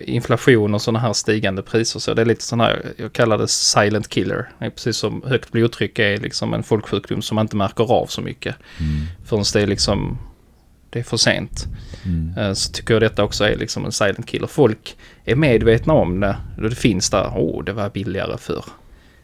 [0.00, 3.48] Inflation och sådana här stigande priser så det är lite sådana här, jag kallar det
[3.48, 4.48] silent killer.
[4.58, 8.20] Det precis som högt blodtryck är liksom en folksjukdom som man inte märker av så
[8.20, 8.56] mycket.
[8.80, 9.06] Mm.
[9.24, 10.18] Förrän det är liksom
[10.94, 11.66] det är för sent.
[12.04, 12.38] Mm.
[12.38, 14.46] Eh, så tycker jag detta också är liksom en silent killer.
[14.46, 16.36] Folk är medvetna om det.
[16.58, 18.64] Det finns där, åh oh, det var billigare för.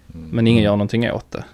[0.06, 1.44] Men ingen gör någonting åt det.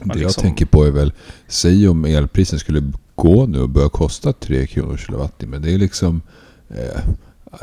[0.00, 0.26] Man det liksom...
[0.26, 1.12] jag tänker på är väl,
[1.48, 5.58] säg om elprisen skulle gå nu och börja kosta 3 kronor kilowattimme.
[5.58, 6.22] Det är liksom
[6.68, 7.00] eh,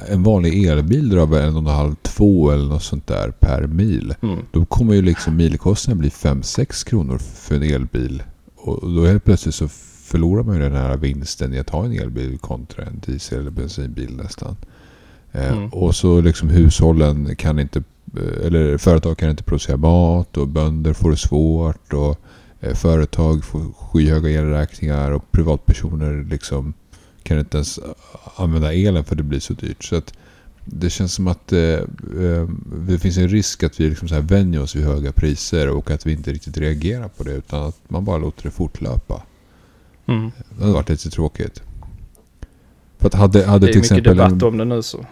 [0.07, 3.67] en vanlig elbil drar väl en och en halv, två eller något sånt där per
[3.67, 4.15] mil.
[4.21, 4.39] Mm.
[4.51, 8.23] Då kommer ju liksom milkostnaden bli 5-6 kronor för en elbil.
[8.55, 9.69] Och då helt plötsligt så
[10.07, 13.51] förlorar man ju den här vinsten i att ha en elbil kontra en diesel eller
[13.51, 14.55] bensinbil nästan.
[15.31, 15.69] Eh, mm.
[15.69, 17.83] Och så liksom hushållen kan inte,
[18.17, 22.19] eh, eller företag kan inte producera mat och bönder får det svårt och
[22.59, 26.73] eh, företag får skyhöga elräkningar och privatpersoner liksom
[27.23, 27.79] kan inte ens
[28.35, 29.83] använda elen för det blir så dyrt.
[29.83, 30.13] Så att
[30.65, 31.79] det känns som att eh,
[32.87, 35.91] det finns en risk att vi liksom så här vänjer oss vid höga priser och
[35.91, 39.23] att vi inte riktigt reagerar på det utan att man bara låter det fortlöpa.
[40.07, 40.31] Mm.
[40.49, 41.61] Det hade varit lite tråkigt.
[42.97, 45.05] För att hade, hade det är till mycket exempel debatt om det nu så.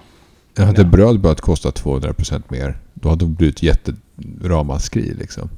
[0.57, 0.87] Hade ja.
[0.87, 5.49] bröd börjat kosta 200% mer, då hade det blivit jätteramaskri liksom.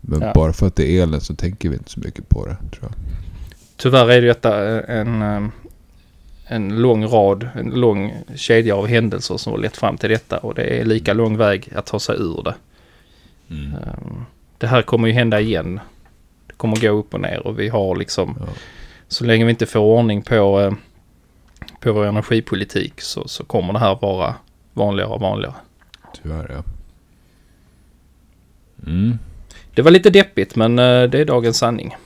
[0.00, 0.32] Men ja.
[0.34, 2.82] bara för att det är elen så tänker vi inte så mycket på det, tror
[2.82, 2.92] jag.
[3.76, 5.48] Tyvärr är det detta en, eh,
[6.46, 10.54] en lång rad, en lång kedja av händelser som har lett fram till detta och
[10.54, 12.54] det är lika lång väg att ta sig ur det.
[13.50, 13.72] Mm.
[13.72, 14.24] Ehm,
[14.58, 15.80] det här kommer ju hända igen
[16.64, 18.46] kommer gå upp och ner och vi har liksom ja.
[19.08, 20.72] så länge vi inte får ordning på, eh,
[21.80, 24.34] på vår energipolitik så, så kommer det här vara
[24.72, 25.54] vanligare och vanligare.
[26.22, 26.62] Tyvärr ja.
[28.86, 29.18] Mm.
[29.74, 31.96] Det var lite deppigt men eh, det är dagens sanning.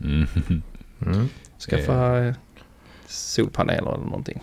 [0.00, 0.26] Mm.
[1.06, 1.28] Mm.
[1.58, 2.34] Skaffa eh,
[3.06, 4.42] solpaneler eller någonting.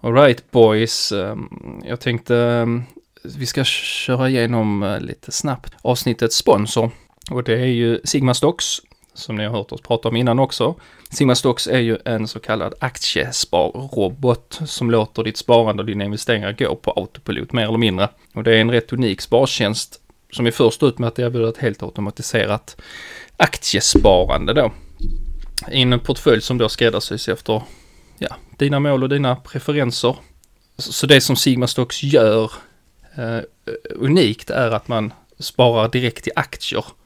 [0.00, 1.12] Alright boys.
[1.12, 1.48] Ehm,
[1.84, 2.82] jag tänkte ehm,
[3.24, 6.90] vi ska köra igenom lite snabbt avsnittets sponsor.
[7.30, 8.80] Och det är ju Sigma Stocks,
[9.14, 10.74] som ni har hört oss prata om innan också.
[11.10, 16.52] Sigma Stocks är ju en så kallad aktiesparrobot som låter ditt sparande och dina investeringar
[16.52, 18.08] gå på autopilot mer eller mindre.
[18.34, 20.00] Och det är en rätt unik spartjänst
[20.32, 22.76] som är först ut med att erbjuda ett helt automatiserat
[23.36, 24.72] aktiesparande då.
[25.72, 27.62] I en portfölj som då skräddarsys efter
[28.18, 30.16] ja, dina mål och dina preferenser.
[30.76, 32.52] Så det som Sigma Stocks gör
[33.16, 33.38] eh,
[33.90, 37.01] unikt är att man sparar direkt i aktier Eh,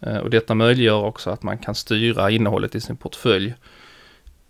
[0.00, 3.54] och detta möjliggör också att man kan styra innehållet i sin portfölj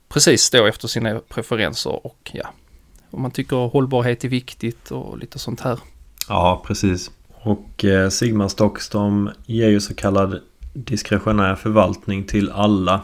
[0.08, 2.48] precis då efter sina preferenser och ja,
[3.10, 5.78] om man tycker hållbarhet är viktigt och lite sånt här.
[6.28, 7.10] Ja, precis.
[7.28, 10.40] Och eh, Sigma Stocks de ger ju så kallad
[10.72, 13.00] diskretionär förvaltning till alla.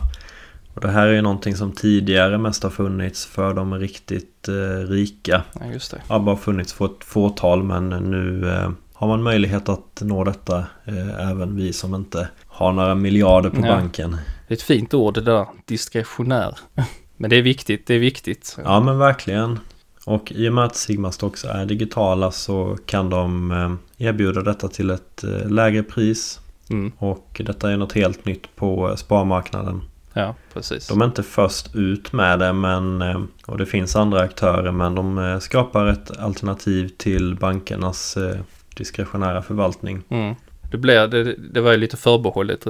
[0.75, 4.89] Och det här är ju någonting som tidigare mest har funnits för de riktigt eh,
[4.89, 5.43] rika.
[5.61, 6.03] Ja, just det.
[6.09, 10.59] har bara funnits för ett fåtal men nu eh, har man möjlighet att nå detta
[10.85, 13.67] eh, även vi som inte har några miljarder på ja.
[13.67, 14.11] banken.
[14.49, 16.59] Det är ett fint ord det där, diskretionär.
[17.17, 18.59] Men det är viktigt, det är viktigt.
[18.65, 19.59] Ja men verkligen.
[20.05, 24.69] Och i och med att Sigma Stocks är digitala så kan de eh, erbjuda detta
[24.69, 26.41] till ett eh, lägre pris.
[26.71, 26.93] Mm.
[26.99, 29.83] Och detta är något helt nytt på sparmarknaden.
[30.13, 30.89] Ja, precis.
[30.89, 34.95] De är inte först ut med det men eh, och det finns andra aktörer men
[34.95, 38.41] de eh, skapar ett alternativ till bankernas eh,
[38.77, 40.03] diskretionära förvaltning.
[40.09, 40.35] Mm.
[40.71, 42.67] Det, blev, det, det var ju lite förbehållet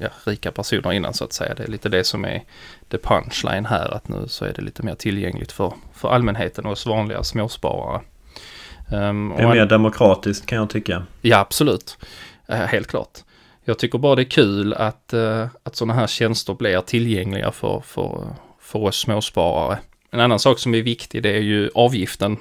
[0.00, 1.54] ja, rika personer innan så att säga.
[1.54, 2.42] Det är lite det som är
[2.88, 6.72] the punchline här att nu så är det lite mer tillgängligt för, för allmänheten och
[6.72, 8.00] oss vanliga småsparare.
[8.92, 11.02] Um, det är mer demokratiskt kan jag tycka.
[11.22, 11.98] Ja, absolut.
[12.48, 13.18] helt klart.
[13.64, 17.82] Jag tycker bara det är kul att, uh, att sådana här tjänster blir tillgängliga för,
[17.86, 18.26] för,
[18.60, 19.78] för oss småsparare.
[20.10, 22.36] En annan sak som är viktig det är ju avgiften.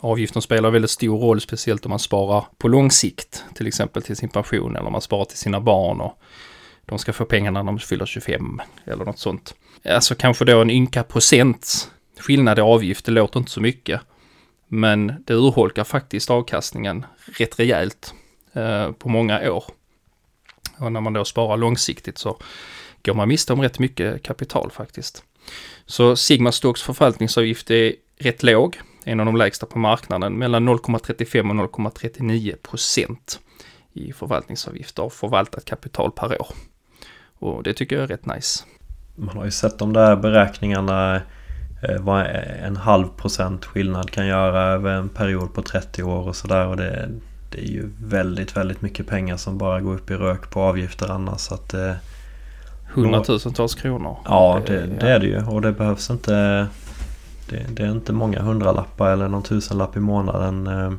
[0.00, 4.16] Avgiften spelar väldigt stor roll, speciellt om man sparar på lång sikt, till exempel till
[4.16, 6.18] sin pension eller om man sparar till sina barn och
[6.86, 9.54] de ska få pengarna när de fyller 25 eller något sånt.
[9.84, 14.00] Alltså kanske då en ynka procent skillnad i avgift, det låter inte så mycket.
[14.68, 17.06] Men det urholkar faktiskt avkastningen
[17.38, 18.14] rätt rejält
[18.52, 19.64] eh, på många år.
[20.78, 22.40] Och när man då sparar långsiktigt så
[23.02, 25.24] går man miste om rätt mycket kapital faktiskt.
[25.86, 31.60] Så Sigma Stocks förvaltningsavgift är rätt låg, en av de lägsta på marknaden, mellan 0,35
[31.60, 33.40] och 0,39 procent
[33.92, 36.48] i förvaltningsavgifter av förvaltat kapital per år.
[37.38, 38.64] Och det tycker jag är rätt nice.
[39.14, 41.16] Man har ju sett de där beräkningarna
[41.82, 42.26] eh, vad
[42.64, 46.66] en halv procent skillnad kan göra över en period på 30 år och sådär.
[46.66, 47.08] Och det,
[47.50, 51.08] det är ju väldigt, väldigt mycket pengar som bara går upp i rök på avgifter
[51.10, 51.40] annars.
[51.40, 51.92] Så att, eh,
[52.92, 54.16] Hundratusentals kronor.
[54.24, 55.46] Ja, det, det, är det ju.
[55.46, 56.66] Och det behövs inte...
[57.48, 60.92] Det, det, är inte många hundralappar eller någon tusenlapp i månaden eh,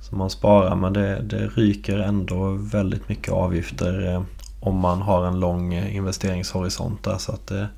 [0.00, 0.76] som man sparar.
[0.76, 4.22] Men det, det ryker ändå väldigt mycket avgifter eh,
[4.60, 7.18] om man har en lång investeringshorisont där.
[7.18, 7.68] Så att det,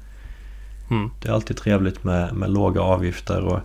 [0.90, 1.10] mm.
[1.22, 3.40] det är alltid trevligt med, med låga avgifter.
[3.40, 3.60] Och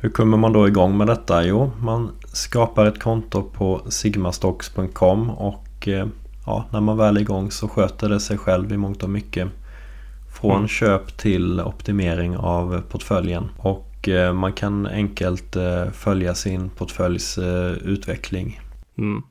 [0.00, 1.44] hur kommer man då igång med detta?
[1.44, 6.06] Jo, man skapar ett konto på sigmastocks.com och eh,
[6.46, 9.48] ja, när man väl är igång så sköter det sig själv i mångt och mycket.
[10.44, 10.68] Från mm.
[10.68, 13.50] köp till optimering av portföljen.
[13.58, 17.38] Och eh, man kan enkelt eh, följa sin portföljs
[17.84, 18.60] utveckling.
[18.98, 19.22] Mm.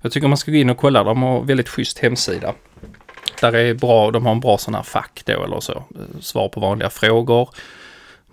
[0.00, 1.04] Jag tycker man ska gå in och kolla.
[1.04, 2.54] De har väldigt schysst hemsida.
[3.40, 5.84] Där är bra, de har en bra sån här fack då eller så.
[6.20, 7.48] Svar på vanliga frågor.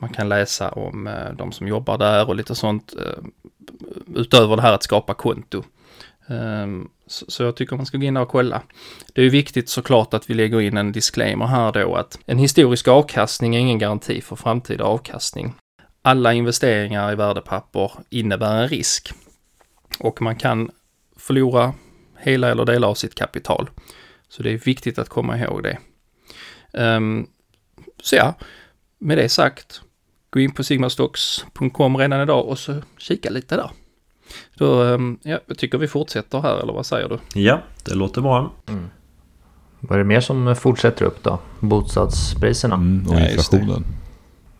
[0.02, 2.93] Man kan läsa om eh, de som jobbar där och lite sånt.
[2.97, 3.24] Eh,
[4.15, 5.63] utöver det här att skapa konto.
[6.27, 8.62] Ehm, så, jag tycker man ska gå in och kolla.
[9.13, 12.38] Det är ju viktigt såklart att vi lägger in en disclaimer här då att en
[12.38, 15.55] historisk avkastning är ingen garanti för framtida avkastning.
[16.01, 19.13] Alla investeringar i värdepapper innebär en risk
[19.99, 20.71] och man kan
[21.17, 21.73] förlora
[22.17, 23.69] hela eller delar av sitt kapital.
[24.29, 25.77] Så det är viktigt att komma ihåg det.
[26.73, 27.27] Ehm,
[28.01, 28.34] så ja,
[28.99, 29.81] med det sagt,
[30.29, 33.71] gå in på sigmastocks.com redan idag och så kika lite där.
[34.55, 37.41] Då, um, ja, jag tycker vi fortsätter här, eller vad säger du?
[37.41, 38.51] Ja, det låter bra.
[38.67, 38.89] Mm.
[39.79, 41.39] Vad är det mer som fortsätter upp då?
[41.59, 42.75] Bostadspriserna?
[42.75, 43.85] Mm, och inflationen.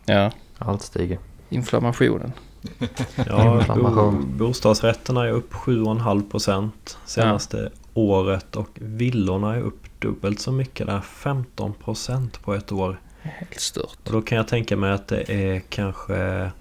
[0.06, 0.32] Ja.
[0.58, 1.20] Allt stiger.
[1.50, 2.32] Inflammationen.
[3.28, 6.72] Ja, bo, bostadsrätterna är upp 7,5%
[7.06, 7.70] senaste ja.
[7.94, 11.02] året och villorna är upp dubbelt så mycket där.
[11.24, 13.00] 15% på ett år.
[13.22, 13.98] Helt stört.
[14.06, 16.52] Och då kan jag tänka mig att det är kanske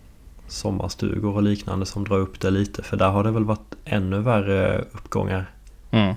[0.51, 2.83] sommarstugor och liknande som drar upp det lite.
[2.83, 5.51] För där har det väl varit ännu värre uppgångar.
[5.91, 6.15] Mm.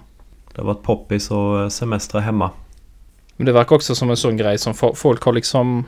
[0.54, 2.50] Det har varit poppis och semestra hemma.
[3.36, 5.86] Men det verkar också som en sån grej som folk har liksom...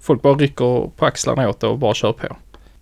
[0.00, 2.36] Folk bara rycker på axlarna åt det och bara kör på.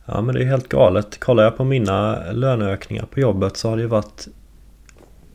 [0.05, 1.21] Ja men det är helt galet.
[1.21, 4.29] Kollar jag på mina löneökningar på jobbet så har det ju varit...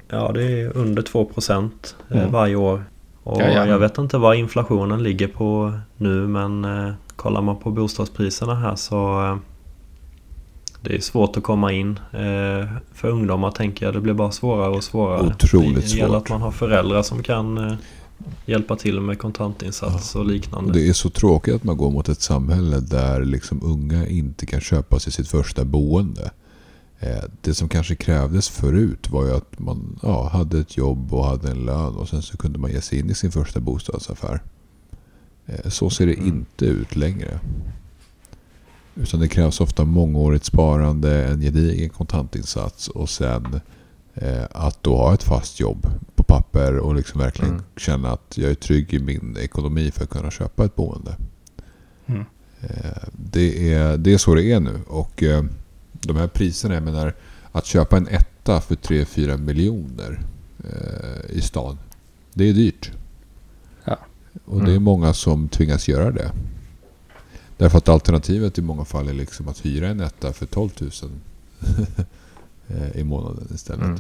[0.10, 1.70] Ja det är under 2%
[2.10, 2.32] eh, mm.
[2.32, 2.84] varje år.
[3.24, 7.72] Och ja, jag vet inte vad inflationen ligger på nu men eh, kollar man på
[7.72, 9.38] bostadspriserna här så eh,
[10.82, 12.00] det är svårt att komma in.
[12.12, 15.28] Eh, för ungdomar tänker jag det blir bara svårare och svårare.
[15.28, 15.92] Otroligt svårt.
[15.92, 17.74] Det gäller att man har föräldrar som kan eh,
[18.46, 20.74] hjälpa till med kontantinsats och liknande.
[20.74, 24.62] Det är så tråkigt att man går mot ett samhälle där liksom unga inte kan
[24.62, 26.32] köpa sig sitt första boende.
[27.42, 31.52] Det som kanske krävdes förut var ju att man ja, hade ett jobb och hade
[31.52, 34.42] en lön och sen så kunde man ge sig in i sin första bostadsaffär.
[35.52, 36.28] Eh, så ser det mm.
[36.28, 37.40] inte ut längre.
[38.96, 43.62] Utan det krävs ofta mångårigt sparande, en gedigen kontantinsats och sen
[44.14, 47.64] eh, att då ha ett fast jobb på papper och liksom verkligen mm.
[47.78, 51.18] känna att jag är trygg i min ekonomi för att kunna köpa ett boende.
[52.06, 52.26] Mm.
[53.12, 54.80] det, är, det är så det är nu.
[54.88, 55.24] Och
[55.92, 57.14] de här priserna, jag menar
[57.52, 60.20] att köpa en etta för 3-4 miljoner
[60.64, 61.78] eh, i stan.
[62.34, 62.92] Det är dyrt.
[64.46, 64.66] Och mm.
[64.66, 64.84] det är mm.
[64.84, 66.32] många som tvingas göra det.
[67.58, 70.92] Därför att alternativet i många fall är liksom att hyra en etta för 12 000
[72.68, 73.86] eh, i månaden istället.
[73.86, 74.00] Mm.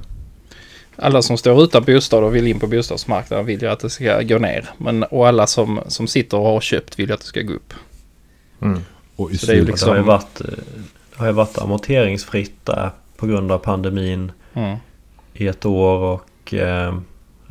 [0.95, 4.21] alla som står utan bostad och vill in på bostadsmarknaden vill ju att det ska
[4.21, 4.69] gå ner.
[4.77, 7.53] Men, och alla som, som sitter och har köpt vill ju att det ska gå
[7.53, 7.73] upp.
[8.61, 8.79] Mm.
[9.15, 9.87] Och i så det, är ju liksom...
[9.87, 10.41] det har ju varit,
[11.13, 14.77] har ju varit amorteringsfritt där på grund av pandemin mm.
[15.33, 16.99] i ett år och eh,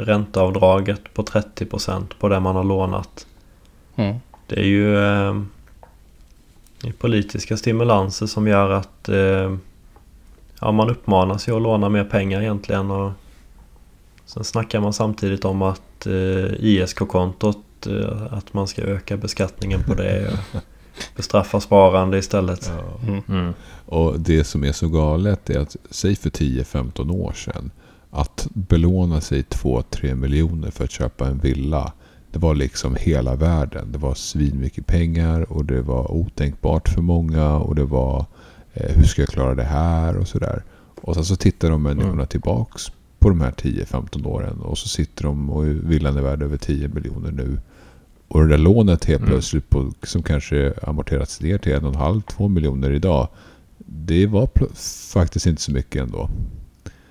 [0.05, 3.27] ränteavdraget på 30% på det man har lånat.
[3.97, 4.17] Mm.
[4.47, 5.35] Det är ju eh,
[6.99, 9.57] politiska stimulanser som gör att eh,
[10.61, 12.91] ja, man uppmanas ju att låna mer pengar egentligen.
[12.91, 13.13] Och
[14.27, 19.95] sen snackar man samtidigt om att eh, ISK-kontot, eh, att man ska öka beskattningen på
[19.95, 20.29] det.
[20.53, 20.61] Och
[21.17, 22.73] bestraffa sparande istället.
[22.77, 23.09] Ja.
[23.09, 23.23] Mm.
[23.29, 23.55] Mm.
[23.87, 27.71] Och det som är så galet är att, säg för 10-15 år sedan,
[28.11, 31.93] att belåna sig 2-3 miljoner för att köpa en villa.
[32.33, 33.93] Det var liksom hela världen.
[33.93, 38.27] Det var svinmycket pengar och det var otänkbart för många och det var
[38.75, 40.63] eh, hur ska jag klara det här och sådär.
[41.01, 42.27] Och sen så tittar de människorna mm.
[42.27, 46.57] tillbaks på de här 10-15 åren och så sitter de och villan är värd över
[46.57, 47.59] 10 miljoner nu.
[48.29, 49.31] Och det där lånet helt mm.
[49.31, 53.29] plötsligt på, som kanske amorterats ner till 1,5-2 miljoner idag.
[53.79, 54.49] Det var
[55.13, 56.31] faktiskt inte så mycket ändå.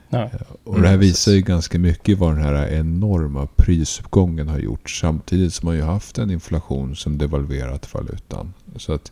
[0.10, 0.24] Ja.
[0.24, 0.30] Eh,
[0.64, 4.90] och det här visar ju ganska mycket vad den här enorma prisuppgången har gjort.
[4.90, 8.54] Samtidigt som man ju haft en inflation som devalverat valutan.
[8.76, 9.12] Så att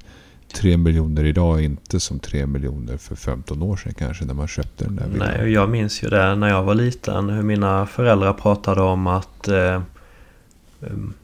[0.53, 4.47] 3 miljoner idag är inte som 3 miljoner för 15 år sedan kanske när man
[4.47, 5.31] köpte den där villan.
[5.37, 7.29] Nej, jag minns ju det när jag var liten.
[7.29, 9.81] Hur mina föräldrar pratade om att eh,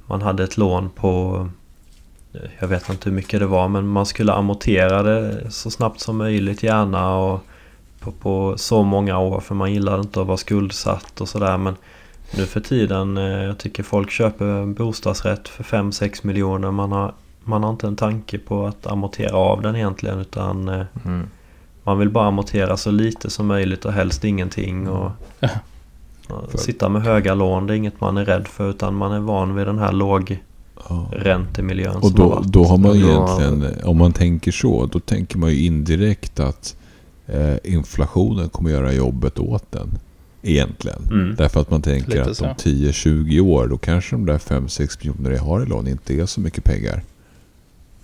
[0.07, 1.49] man hade ett lån på
[2.59, 6.17] jag vet inte hur mycket det var men man skulle amortera det så snabbt som
[6.17, 7.45] möjligt gärna och
[8.03, 11.75] på, på så många år för man gillade inte att vara skuldsatt och sådär men
[12.37, 16.71] nu för tiden, eh, jag tycker folk köper bostadsrätt för 5-6 miljoner.
[16.71, 17.13] Man har,
[17.43, 21.27] man har inte en tanke på att amortera av den egentligen utan eh, mm.
[21.83, 24.89] man vill bara amortera så lite som möjligt och helst ingenting.
[24.89, 25.11] Och,
[26.49, 26.57] för...
[26.57, 29.55] Sitta med höga lån, det är inget man är rädd för utan man är van
[29.55, 30.41] vid den här låg
[30.89, 31.07] ja.
[31.11, 31.95] räntemiljön.
[31.95, 35.65] Och då, har då har man egentligen, om man tänker så, då tänker man ju
[35.65, 36.82] indirekt att eh,
[37.63, 39.89] inflationen kommer göra jobbet åt den.
[40.45, 41.01] Egentligen.
[41.11, 41.35] Mm.
[41.35, 45.31] Därför att man tänker Lite att om 10-20 år då kanske de där 5-6 miljoner
[45.31, 47.01] jag har i lån inte är så mycket pengar.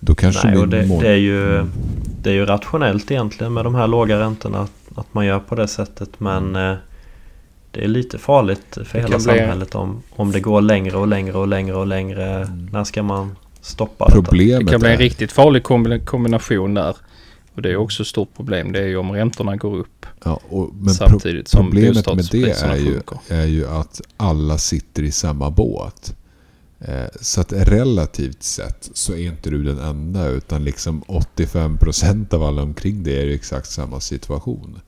[0.00, 1.70] Då kanske Nej, och det, det, är ju, mm.
[2.22, 5.54] det är ju rationellt egentligen med de här låga räntorna att, att man gör på
[5.54, 6.20] det sättet.
[6.20, 6.74] Men eh,
[7.70, 11.38] det är lite farligt för det hela samhället om, om det går längre och längre
[11.38, 12.24] och längre och längre.
[12.24, 12.68] Mm.
[12.72, 14.64] När ska man stoppa Problemet detta?
[14.64, 15.62] Det kan bli en riktigt farlig
[16.04, 16.96] kombination där.
[17.54, 18.72] Och det är också ett stort problem.
[18.72, 20.06] Det är ju om räntorna går upp.
[20.24, 25.02] Ja, och, men samtidigt pro problemet med det är ju, är ju att alla sitter
[25.02, 26.16] i samma båt.
[26.80, 32.42] Eh, så att relativt sett så är inte du den enda utan liksom 85% av
[32.42, 34.80] alla omkring dig är i exakt samma situation.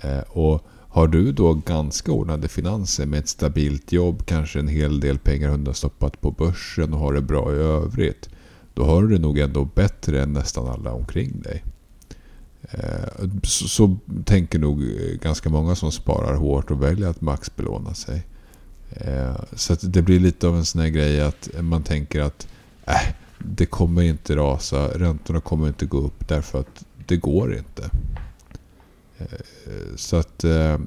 [0.00, 5.00] Eh, och har du då ganska ordnade finanser med ett stabilt jobb, kanske en hel
[5.00, 8.28] del pengar undanstoppat på börsen och har det bra i övrigt.
[8.74, 11.64] Då har du det nog ändå bättre än nästan alla omkring dig.
[12.70, 17.94] Eh, så, så tänker nog eh, ganska många som sparar hårt och väljer att maxbelåna
[17.94, 18.26] sig.
[18.90, 22.48] Eh, så det blir lite av en sån här grej att man tänker att
[22.86, 27.90] äh, det kommer inte rasa, räntorna kommer inte gå upp därför att det går inte.
[29.18, 30.78] Eh, så att eh,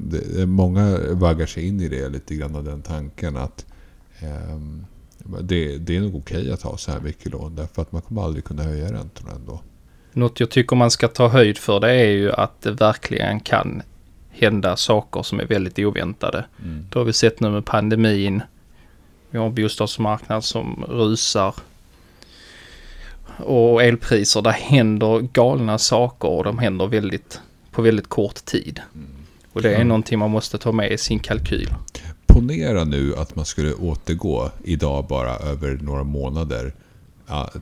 [0.45, 3.65] många vaggar sig in i det lite grann av den tanken att
[4.19, 4.59] eh,
[5.41, 8.01] det, det är nog okej okay att ha så här mycket lån därför att man
[8.01, 9.61] kommer aldrig kunna höja räntorna ändå.
[10.13, 13.81] Något jag tycker man ska ta höjd för det är ju att det verkligen kan
[14.29, 16.45] hända saker som är väldigt oväntade.
[16.63, 16.85] Mm.
[16.89, 18.41] Det har vi sett nu med pandemin.
[19.29, 21.55] Vi har en bostadsmarknad som rusar.
[23.37, 27.41] Och elpriser, där händer galna saker och de händer väldigt
[27.71, 28.81] på väldigt kort tid.
[28.93, 29.07] Mm.
[29.53, 29.87] Och det är mm.
[29.87, 31.69] någonting man måste ta med i sin kalkyl.
[32.27, 36.71] Ponera nu att man skulle återgå idag bara över några månader ja,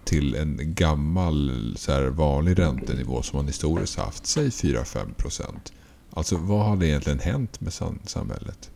[0.03, 5.73] till en gammal så här, vanlig räntenivå som man historiskt haft, säg 4-5 procent.
[6.13, 8.71] Alltså vad hade egentligen hänt med samhället?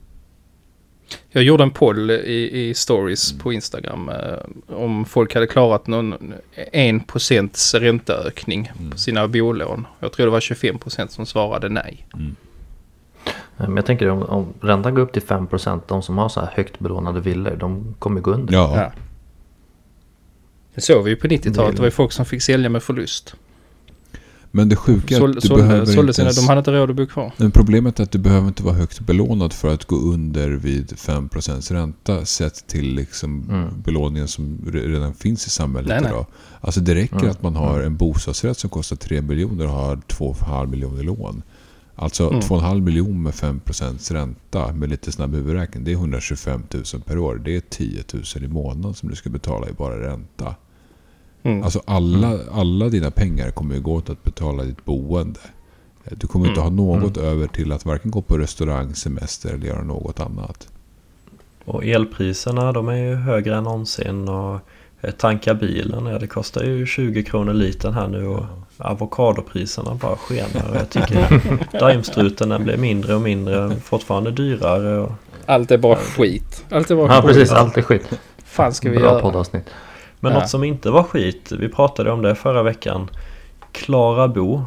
[1.30, 3.44] Jag gjorde en poll i, i stories mm.
[3.44, 6.34] på Instagram eh, om folk hade klarat någon
[6.74, 8.92] 1% ränteökning mm.
[8.92, 9.88] på sina bolån.
[10.00, 12.08] Jag tror det var 25% som svarade nej.
[12.14, 12.36] Mm.
[13.58, 16.50] Men jag tänker om, om räntan går upp till 5% de som har så här
[16.54, 18.54] högt belånade villor de kommer gå under.
[18.54, 18.74] Ja.
[18.76, 18.92] ja.
[20.76, 21.76] Det såg vi ju på 90-talet.
[21.76, 23.36] Det var ju folk som fick sälja med förlust.
[24.54, 26.22] Men det sjuka är att du sålde, behöver sålde inte...
[26.22, 27.34] Ens, de hade inte råd att bo kvar.
[27.38, 30.92] Men problemet är att du behöver inte vara högt belånad för att gå under vid
[30.92, 33.82] 5% ränta sett till liksom mm.
[33.84, 36.26] belåningen som redan finns i samhället nej, idag.
[36.30, 36.58] Nej.
[36.62, 37.32] Alltså det räcker mm.
[37.32, 37.86] att man har mm.
[37.86, 41.44] en bostadsrätt som kostar 3 miljoner och har 2,5 miljoner lån.
[42.02, 42.40] Alltså mm.
[42.40, 45.84] 2,5 miljoner med 5% ränta med lite snabb huvudräkning.
[45.84, 47.42] Det är 125 000 per år.
[47.46, 50.56] Det är 10 000 i månaden som du ska betala i bara ränta.
[51.44, 51.64] Mm.
[51.64, 52.42] Alltså alla, mm.
[52.52, 55.40] alla dina pengar kommer ju gå åt att betala ditt boende.
[56.10, 56.78] Du kommer inte mm.
[56.78, 57.30] ha något mm.
[57.30, 60.68] över till att varken gå på restaurang, semester eller göra något annat.
[61.66, 64.30] Och elpriserna de är ju högre än någonsin.
[64.30, 64.60] Och
[65.18, 68.28] tanka bilen, ja, det kostar ju 20 kronor liten här nu.
[68.28, 68.46] Och
[68.82, 70.70] avokadopriserna bara skenar.
[70.70, 71.42] Och jag tycker
[71.80, 73.76] daimstruten den blir mindre och mindre.
[73.84, 75.00] Fortfarande dyrare.
[75.00, 75.12] Och...
[75.46, 76.66] Allt är bara skit.
[76.70, 77.28] Allt är bara ja, skit.
[77.28, 77.52] precis.
[77.52, 78.10] Allt är skit.
[78.46, 79.22] fan ska vi Bra göra?
[79.22, 79.70] poddavsnitt.
[80.20, 80.40] Men ja.
[80.40, 81.52] något som inte var skit.
[81.52, 83.10] Vi pratade om det förra veckan.
[83.72, 84.62] Klara Bo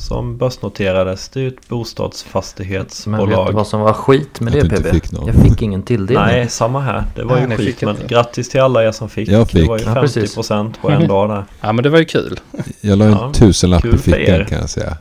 [0.00, 1.28] som börsnoterades.
[1.28, 3.28] Det är ett bostadsfastighetsbolag.
[3.28, 4.86] Men vet du vad som var skit med det PB?
[4.86, 6.26] Fick jag fick ingen tilldelning.
[6.26, 7.04] Nej, samma här.
[7.14, 7.82] Det var Nej, ju skit.
[7.82, 9.28] Men grattis till alla er som fick.
[9.28, 9.62] Jag fick.
[9.62, 11.44] Det var ju 50% ja, på en dag där.
[11.60, 12.40] Ja, men det var ju kul.
[12.80, 14.96] Jag la en ja, tusenlapp i fickan kan jag säga.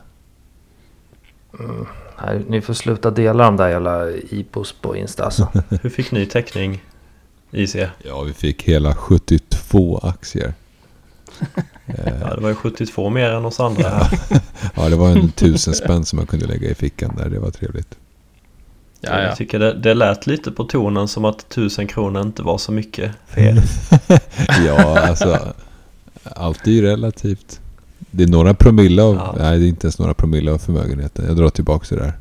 [1.59, 1.85] Mm.
[2.25, 5.47] Nej, ni får sluta dela de där jävla IPOs på Insta alltså.
[5.81, 6.83] Hur fick ni täckning?
[7.51, 7.75] IC?
[8.03, 10.53] Ja, vi fick hela 72 aktier.
[12.21, 14.19] Ja, det var ju 72 mer än oss andra här.
[14.75, 17.29] ja, det var en tusen spänn som man kunde lägga i fickan där.
[17.29, 17.97] Det var trevligt.
[19.01, 19.21] Ja, ja.
[19.21, 22.71] Jag tycker det, det lät lite på tonen som att tusen kronor inte var så
[22.71, 23.63] mycket för er.
[24.67, 25.53] ja, alltså.
[26.23, 27.59] Allt är ju relativt.
[28.11, 29.35] Det är några promille av, ja.
[29.37, 31.25] nej det är inte ens några promille av förmögenheten.
[31.25, 32.13] Jag drar tillbaka det där.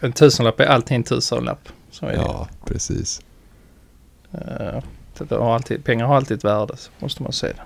[0.00, 1.68] En tusenlapp är alltid en tusenlapp.
[1.90, 2.72] Så är ja, det.
[2.72, 3.20] precis.
[4.34, 7.62] Uh, har alltid, pengar har alltid ett värde, så måste man säga det.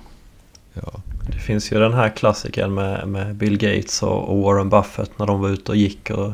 [1.40, 5.26] Det finns ju den här klassikern med, med Bill Gates och, och, Warren Buffett när
[5.26, 6.10] de var ute och gick.
[6.10, 6.32] Och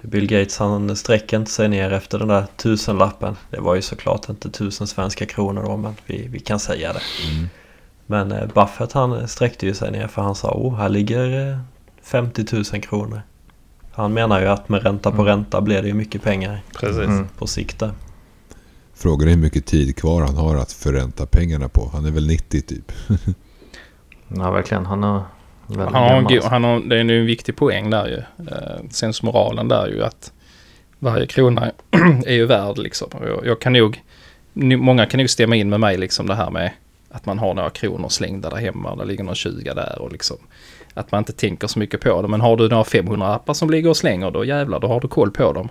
[0.00, 3.36] Bill Gates han sträcker inte sig ner efter den där tusenlappen.
[3.50, 7.30] Det var ju såklart inte tusen svenska kronor då men vi, vi kan säga det.
[7.30, 7.48] Mm.
[8.06, 11.60] Men eh, Buffett han sträckte ju sig ner för han sa oh här ligger
[12.02, 13.22] 50 000 kronor.
[13.92, 15.26] Han menar ju att med ränta på mm.
[15.26, 17.04] ränta blir det ju mycket pengar Precis.
[17.04, 17.28] Mm.
[17.38, 17.92] på sikt där.
[18.94, 21.90] Frågan är hur mycket tid kvar han har att förränta pengarna på.
[21.92, 22.92] Han är väl 90 typ.
[24.36, 24.86] Ja, verkligen.
[24.86, 25.22] Han har
[25.76, 28.46] han har, han har, det är en viktig poäng där ju.
[28.46, 30.32] Eh, sensmoralen där ju att
[30.98, 31.70] varje krona
[32.26, 33.08] är ju värd liksom.
[33.26, 34.02] Jag, jag, kan nog,
[34.52, 36.70] många kan nog stämma in med mig liksom det här med
[37.10, 38.96] att man har några kronor slängda där hemma.
[38.96, 40.36] Det ligger några 20 där och liksom
[40.94, 42.28] att man inte tänker så mycket på det.
[42.28, 45.08] Men har du några 500 appar som ligger och slänger då jävlar då har du
[45.08, 45.68] koll på dem.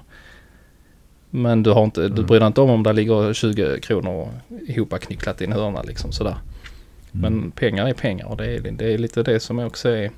[1.30, 2.16] Men du, har inte, mm.
[2.16, 4.30] du bryr dig inte om om det ligger 20 kronor
[4.68, 6.36] ihopknycklat i en hörna liksom sådär.
[7.12, 7.52] Men mm.
[7.52, 10.12] pengar är pengar och det är, det är lite det som också är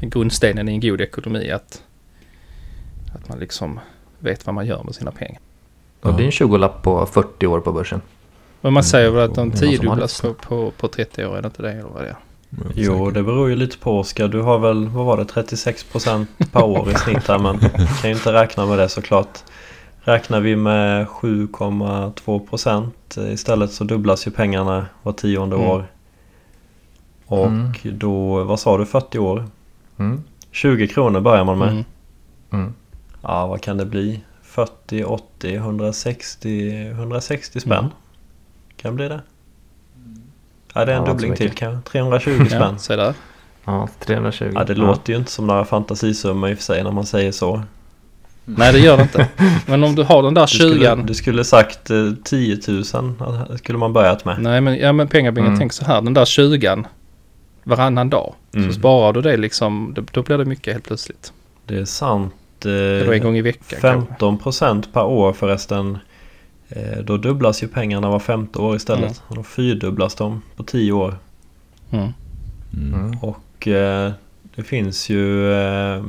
[0.00, 1.50] grundstenen i en god ekonomi.
[1.50, 1.82] Att,
[3.14, 3.80] att man liksom
[4.18, 5.40] vet vad man gör med sina pengar.
[6.00, 8.00] Och det är en 20-lapp på 40 år på börsen.
[8.60, 11.62] Men man säger väl att de tiodubblas på, på, på 30 år, är det inte
[11.62, 11.72] det?
[11.72, 12.16] Eller vad det är?
[12.74, 14.28] Jo, det beror ju lite på Oskar.
[14.28, 17.38] Du har väl, vad var det, 36% per år i snitt här.
[17.38, 17.58] Men
[18.00, 19.38] kan ju inte räkna med det såklart.
[20.06, 25.68] Räknar vi med 7,2 procent istället så dubblas ju pengarna var tionde mm.
[25.68, 25.86] år.
[27.26, 27.72] Och mm.
[27.82, 29.44] då, vad sa du, 40 år?
[29.98, 30.22] Mm.
[30.50, 31.68] 20 kronor börjar man med.
[31.68, 31.84] Mm.
[32.52, 32.74] mm.
[33.22, 34.20] Ja, vad kan det bli?
[34.42, 37.78] 40, 80, 160, 160 spänn.
[37.78, 37.90] Mm.
[38.76, 39.20] Kan bli det?
[40.74, 41.90] Ja, det är en ja, dubbling till kanske.
[41.90, 42.78] 320 spänn.
[42.88, 43.14] Ja, där.
[43.64, 44.50] Ja, 320.
[44.54, 44.78] Ja, det ja.
[44.78, 47.62] låter ju inte som några fantasisummor i och för sig när man säger så.
[48.48, 49.28] Nej det gör det inte.
[49.66, 52.84] Men om du har den där 20 Du skulle, du skulle sagt eh, 10 000
[53.58, 54.42] skulle man börjat med.
[54.42, 55.58] Nej men, ja, men pengabingen, mm.
[55.58, 56.02] tänk så här.
[56.02, 56.84] Den där 20
[57.64, 58.34] varannan dag.
[58.54, 58.72] Mm.
[58.72, 61.32] Så sparar du det liksom, då, då blir det mycket helt plötsligt.
[61.66, 62.34] Det är sant.
[62.64, 65.98] Eh, Eller en gång i veckan 15 procent per år förresten.
[66.68, 69.04] Eh, då dubblas ju pengarna var femte år istället.
[69.04, 69.22] Mm.
[69.28, 71.14] Och då fyrdubblas de på 10 år.
[71.90, 72.12] Mm.
[72.74, 73.18] Mm.
[73.20, 74.12] Och eh,
[74.56, 76.02] det finns ju Eh,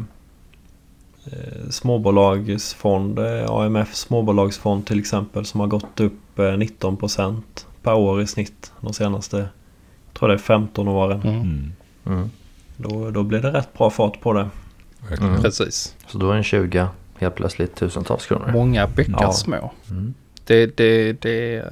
[1.69, 7.37] småbolagsfond, eh, AMF småbolagsfond till exempel som har gått upp 19% eh,
[7.83, 11.21] per år i snitt de senaste, jag tror det är 15 åren.
[11.21, 11.35] Mm.
[11.35, 11.71] mm.
[12.05, 12.29] Mm.
[12.77, 14.49] Då, då blir det rätt bra fart på det.
[15.19, 15.41] Mm.
[15.41, 15.95] Precis.
[16.07, 16.87] Så då är en 20
[17.19, 18.49] helt plötsligt tusentals kronor.
[18.53, 19.33] Många bäckar ja.
[19.33, 19.71] små.
[19.89, 20.13] Mm.
[20.45, 21.63] Det, det, det,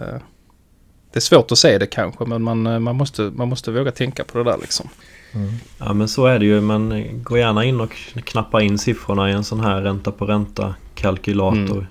[1.12, 4.24] det är svårt att se det kanske men man, man, måste, man måste våga tänka
[4.24, 4.90] på det där liksom.
[5.36, 5.50] Mm.
[5.78, 6.62] Ja men så är det ju.
[6.62, 7.92] Men gå gärna in och
[8.24, 11.78] knappa in siffrorna i en sån här ränta på ränta kalkylator.
[11.78, 11.86] Mm.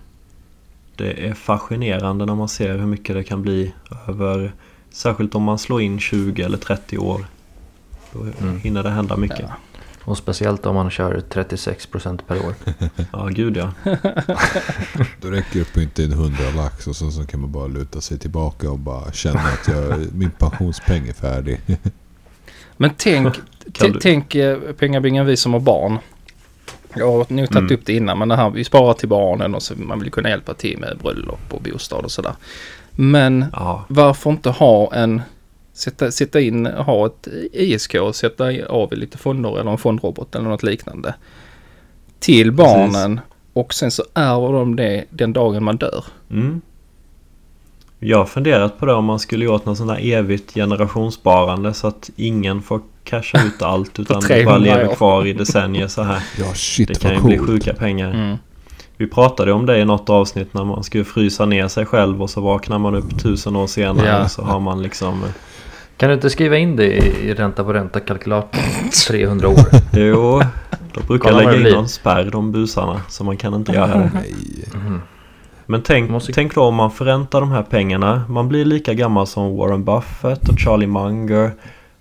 [0.97, 3.73] Det är fascinerande när man ser hur mycket det kan bli
[4.09, 4.53] över
[4.95, 7.27] Särskilt om man slår in 20 eller 30 år.
[8.13, 8.61] Då mm.
[8.61, 9.41] hinner det hända mycket.
[9.41, 9.57] Ja.
[10.05, 12.55] Och speciellt om man kör 36% per år.
[13.13, 13.73] ja, gud ja.
[15.21, 18.01] Då räcker det på inte en hundra lax och så, så kan man bara luta
[18.01, 21.61] sig tillbaka och bara känna att jag, min pensionspeng är färdig.
[22.77, 23.35] Men tänk,
[24.01, 25.99] tänk eh, pengabingen vi som har barn.
[26.97, 27.75] Jag har nog tagit mm.
[27.75, 30.29] upp det innan men det här vi sparar till barnen och så man vill kunna
[30.29, 32.35] hjälpa till med bröllop och bostad och sådär.
[32.91, 33.85] Men ja.
[33.89, 35.23] varför inte ha en
[35.73, 40.35] sätta, sätta in, ha ett ISK och sätta av i lite fonder eller en fondrobot
[40.35, 41.15] eller något liknande.
[42.19, 43.31] Till barnen Precis.
[43.53, 46.05] och sen så ärver de det den dagen man dör.
[46.31, 46.61] Mm.
[48.07, 51.87] Jag har funderat på det om man skulle gjort något sånt där evigt generationssparande så
[51.87, 56.23] att ingen får casha ut allt utan bara lever kvar i decennier så här.
[56.39, 57.29] Ja, shit, det kan ju coolt.
[57.29, 58.11] bli sjuka pengar.
[58.11, 58.37] Mm.
[58.97, 62.31] Vi pratade om det i något avsnitt när man skulle frysa ner sig själv och
[62.31, 64.29] så vaknar man upp tusen år senare ja.
[64.29, 65.25] så har man liksom...
[65.97, 69.67] Kan du inte skriva in det i ränta på ränta kalkylatorn 300 år?
[69.93, 70.43] jo,
[70.95, 74.11] då brukar jag lägga in någon spärr de busarna så man kan inte göra det.
[74.75, 75.01] Mm.
[75.67, 76.33] Men tänk, måste...
[76.33, 78.25] tänk då om man förräntar de här pengarna.
[78.29, 81.51] Man blir lika gammal som Warren Buffett och Charlie Munger.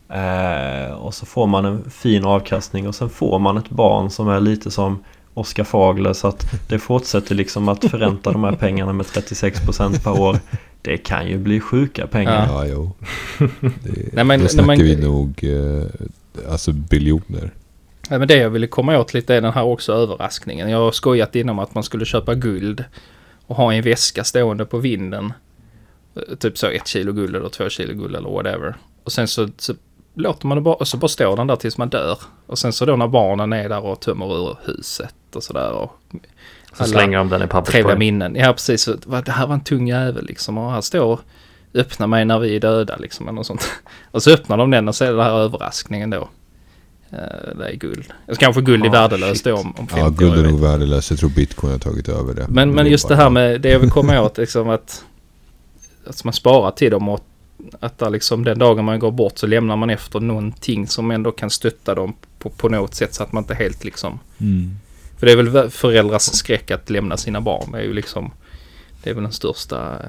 [0.09, 4.29] Eh, och så får man en fin avkastning och sen får man ett barn som
[4.29, 5.03] är lite som
[5.33, 10.19] Oskar Fagler så att det fortsätter liksom att förränta de här pengarna med 36% per
[10.19, 10.39] år.
[10.81, 12.47] Det kan ju bli sjuka pengar.
[12.49, 12.91] Ja, jo.
[13.59, 15.85] Det, Nej, men, då snackar man, vi nog eh,
[16.51, 17.51] alltså biljoner.
[18.09, 20.69] Nej, men det jag ville komma åt lite är den här också överraskningen.
[20.69, 22.83] Jag har skojat inom att man skulle köpa guld
[23.47, 25.33] och ha en väska stående på vinden.
[26.15, 28.75] Eh, typ så ett kilo guld eller två kilo guld eller whatever.
[29.03, 29.73] Och sen så, så
[30.13, 32.19] låter man det bara, och så bara står den där tills man dör.
[32.45, 35.89] Och sen så då när barnen är där och tömmer ur huset och sådär.
[36.73, 37.99] Så slänger de den i papperskorgen.
[37.99, 38.35] minnen.
[38.35, 38.89] Ja precis.
[39.25, 40.57] Det här var en tung jävel liksom.
[40.57, 41.19] Och här står
[41.73, 43.27] öppna mig när vi är döda liksom.
[43.27, 43.69] Eller sånt.
[44.11, 46.29] Och så öppnar de den och så är det den här överraskningen då.
[47.13, 48.05] Eh, det är guld.
[48.39, 51.09] Kanske guld är oh, värdelöst då om, om 50 Ja, guld är nog värdelöst.
[51.09, 52.45] Jag tror bitcoin har tagit över det.
[52.49, 55.03] Men, men just det här med det jag vill komma åt liksom att,
[56.05, 57.25] att man sparar till dem och
[57.79, 61.31] att där liksom den dagen man går bort så lämnar man efter någonting som ändå
[61.31, 64.19] kan stötta dem på, på något sätt så att man inte helt liksom...
[64.37, 64.77] Mm.
[65.17, 67.71] För det är väl föräldrars skräck att lämna sina barn.
[67.71, 68.31] Det är ju liksom...
[69.03, 69.99] Det är väl den största...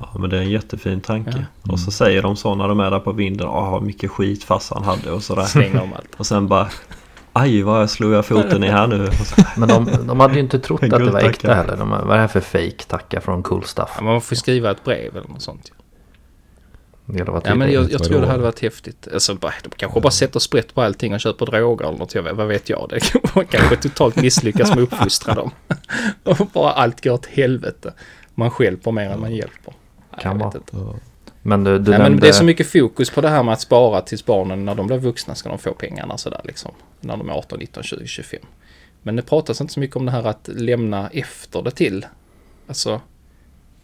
[0.00, 1.30] Ja men det är en jättefin tanke.
[1.30, 1.36] Ja.
[1.36, 1.46] Mm.
[1.68, 3.46] Och så säger de så när de är där på vinden.
[3.46, 5.44] Åh mycket skit farsan hade och sådär.
[5.44, 6.14] Slänger om allt.
[6.16, 6.68] Och sen bara...
[7.32, 9.08] Aj vad slog jag foten i här nu.
[9.56, 11.76] Men de, de hade ju inte trott att det var äkta heller.
[11.76, 13.90] De, vad är det här för fake tacka från cool stuff?
[13.96, 15.72] Ja, man får skriva ett brev eller något sånt.
[17.06, 19.08] Det varit ja, men jag, jag tror det hade varit häftigt.
[19.12, 22.14] Alltså, bara, de kanske bara sätter sprätt på allting och köper droger eller något.
[22.14, 22.86] Jag vet, vad vet jag?
[22.90, 25.50] Det man kanske totalt misslyckas med att uppfostra dem.
[26.24, 27.94] och bara allt går åt helvete.
[28.34, 29.74] Man hjälper mer än man hjälper.
[30.20, 30.52] Kan vara.
[31.42, 32.10] Men, du, du Nej, nämnde...
[32.10, 34.74] men det är så mycket fokus på det här med att spara tills barnen när
[34.74, 36.72] de blir vuxna ska de få pengarna sådär liksom.
[37.00, 38.40] När de är 18, 19, 20, 25.
[39.02, 42.06] Men det pratas inte så mycket om det här att lämna efter det till.
[42.66, 43.00] Alltså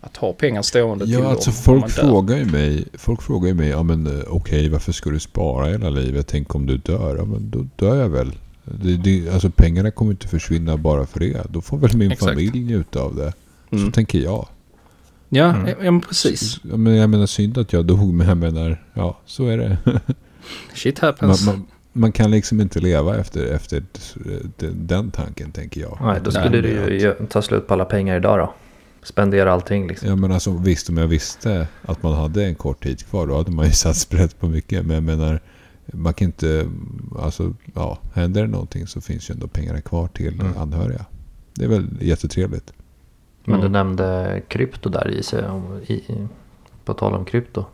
[0.00, 3.68] att ha pengar stående ja, till alltså folk frågar ju mig, folk frågar ju mig,
[3.68, 6.26] ja men eh, okej okay, varför ska du spara hela livet?
[6.26, 7.16] Tänk om du dör?
[7.16, 8.32] Ja men då dör jag väl.
[8.64, 11.46] Det, det, alltså pengarna kommer inte försvinna bara för det.
[11.50, 12.30] Då får väl min Exakt.
[12.30, 13.32] familj njuta av det.
[13.70, 13.92] Så mm.
[13.92, 14.48] tänker jag.
[15.28, 15.66] Ja, mm.
[15.66, 16.60] ja men precis.
[16.62, 19.78] Men jag menar synd att jag dog, men jag menar, ja så är det.
[20.74, 21.46] Shit happens.
[21.46, 23.82] Man, man, man, kan liksom inte leva efter, efter
[24.72, 25.98] den tanken tänker jag.
[26.02, 28.54] Nej, då skulle du ju ta slut på alla pengar idag då
[29.02, 30.08] spendera allting liksom.
[30.08, 33.36] Ja men alltså visst om jag visste att man hade en kort tid kvar då
[33.36, 34.86] hade man ju satt sprätt på mycket.
[34.86, 35.40] Men jag menar
[35.92, 36.70] man kan inte,
[37.18, 40.58] alltså ja, händer det någonting så finns ju ändå pengarna kvar till mm.
[40.58, 41.04] anhöriga.
[41.54, 42.72] Det är väl jättetrevligt.
[43.46, 43.66] Men mm.
[43.66, 45.44] du nämnde krypto där i sig,
[45.86, 46.02] i,
[46.84, 47.64] på tal om krypto.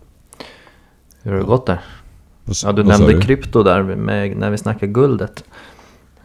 [1.23, 1.81] Hur har det gått där?
[2.65, 3.21] ja, du nämnde du?
[3.21, 5.45] krypto där med, när vi snackade guldet.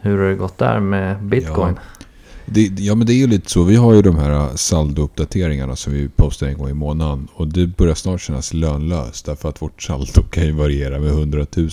[0.00, 1.74] Hur har det gått där med bitcoin?
[1.76, 2.04] Ja.
[2.46, 3.62] Det, ja men det är ju lite så.
[3.62, 7.28] Vi har ju de här saldouppdateringarna som vi postar en gång i månaden.
[7.34, 9.26] Och det börjar snart kännas lönlöst.
[9.26, 11.70] Därför att vårt saldo kan ju variera med 100 000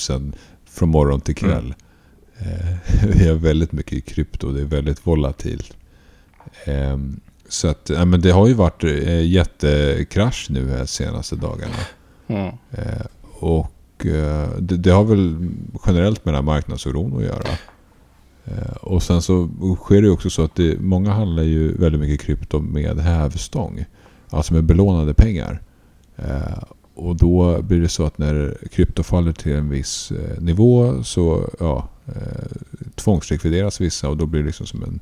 [0.70, 1.74] från morgon till kväll.
[2.38, 2.54] Mm.
[2.68, 4.52] Eh, vi har väldigt mycket krypto.
[4.52, 5.74] Det är väldigt volatilt.
[6.66, 6.98] Eh,
[7.50, 11.74] så att, ja, men det har ju varit eh, jättekrasch nu här senaste dagarna.
[12.28, 12.48] Mm.
[12.72, 13.06] Eh,
[13.40, 15.50] och eh, det, det, har väl
[15.86, 17.50] generellt med den här marknadsoron att göra.
[18.46, 19.50] Eh, och sen så
[19.82, 23.86] sker det också så att det, många handlar ju väldigt mycket krypto med hävstång.
[24.30, 25.62] Alltså med belånade pengar.
[26.16, 26.64] Eh,
[26.96, 31.50] och då blir det så att när krypto faller till en viss eh, nivå så
[31.60, 31.90] ja,
[32.96, 35.00] tvångslikvideras vissa och då blir det liksom som en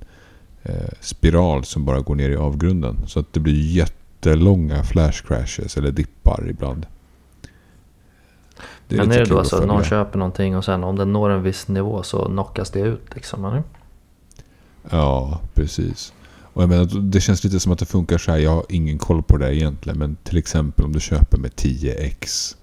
[1.00, 2.98] spiral som bara går ner i avgrunden.
[3.08, 6.86] Så att det blir jättelånga flash crashes eller dippar ibland.
[8.88, 11.14] Det är Men är det då så att någon köper någonting och sen om den
[11.14, 13.46] når en viss nivå så knockas det ut liksom?
[13.46, 13.64] Eller?
[14.90, 16.14] Ja, precis.
[16.54, 18.38] Och jag menar, det känns lite som att det funkar så här.
[18.38, 20.00] Jag har ingen koll på det egentligen.
[20.00, 22.56] Men till exempel om du köper med 10x.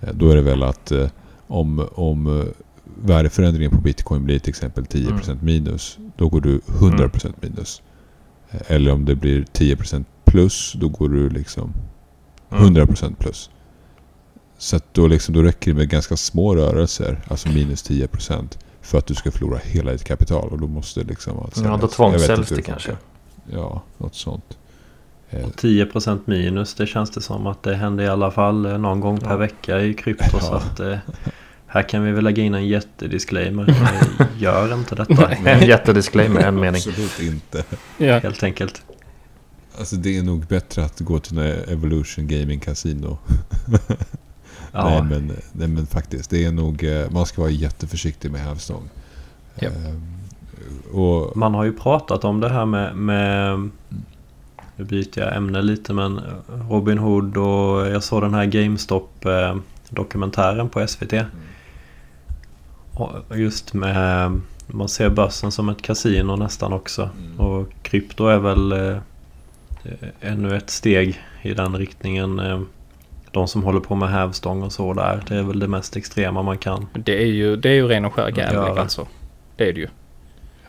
[0.00, 1.08] Eh, då är det väl att eh,
[1.46, 2.48] om, om
[3.02, 5.38] värdeförändringen på bitcoin blir till exempel 10% mm.
[5.40, 7.36] minus, då går du 100% mm.
[7.40, 7.82] minus.
[8.66, 11.72] Eller om det blir 10% plus, då går du liksom
[12.50, 13.14] 100% mm.
[13.14, 13.50] plus.
[14.58, 18.98] Så att då, liksom, då räcker det med ganska små rörelser, alltså minus 10% för
[18.98, 20.48] att du ska förlora hela ditt kapital.
[20.48, 21.38] Och då måste liksom...
[21.38, 22.96] Alltså, ja, då tvångssäljs det kanske.
[23.52, 24.58] Ja, något sånt.
[25.30, 29.00] Och 10% minus, det känns det som att det händer i alla fall eh, någon
[29.00, 29.36] gång per ja.
[29.36, 30.24] vecka i krypto.
[30.32, 30.40] Ja.
[30.40, 30.98] Så att, eh,
[31.68, 33.74] här kan vi väl lägga in en jättedisclaimer.
[34.38, 35.32] Gör inte detta.
[35.32, 36.82] en jättedisclaimer, en mening.
[36.88, 37.64] Absolut inte.
[37.98, 38.18] Ja.
[38.18, 38.82] Helt enkelt.
[39.78, 43.18] Alltså det är nog bättre att gå till en Evolution Gaming Casino.
[44.72, 44.88] ja.
[44.90, 48.88] nej, men, nej men faktiskt, det är nog, eh, man ska vara jätteförsiktig med hävstång.
[49.54, 49.68] Ja.
[49.68, 53.70] Uh, och, man har ju pratat om det här med, med
[54.76, 56.20] nu byter jag ämne lite men
[56.70, 59.56] Robin Hood och jag såg den här GameStop eh,
[59.90, 61.12] dokumentären på SVT.
[61.12, 61.26] Mm.
[63.34, 64.40] Just med
[64.70, 67.10] man ser börsen som ett kasino nästan också.
[67.18, 67.40] Mm.
[67.40, 68.96] Och krypto är väl eh,
[70.20, 72.38] ännu ett steg i den riktningen.
[72.38, 72.60] Eh,
[73.30, 75.24] de som håller på med hävstång och så där.
[75.28, 76.86] Det är väl det mest extrema man kan.
[76.92, 79.06] Det är ju, det är ju ren och skär gambling alltså.
[79.56, 79.88] Det är det ju.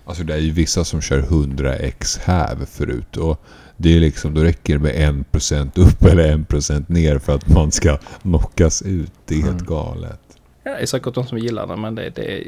[0.06, 3.18] Alltså det är ju vissa som kör 100x häv förut.
[3.18, 3.42] Och
[3.78, 7.72] det är liksom, då räcker det med 1% upp eller 1% ner för att man
[7.72, 9.12] ska knockas ut.
[9.26, 9.66] Det är helt mm.
[9.66, 10.29] galet.
[10.70, 12.48] Ja, det är säkert de som gillar det men det, det är...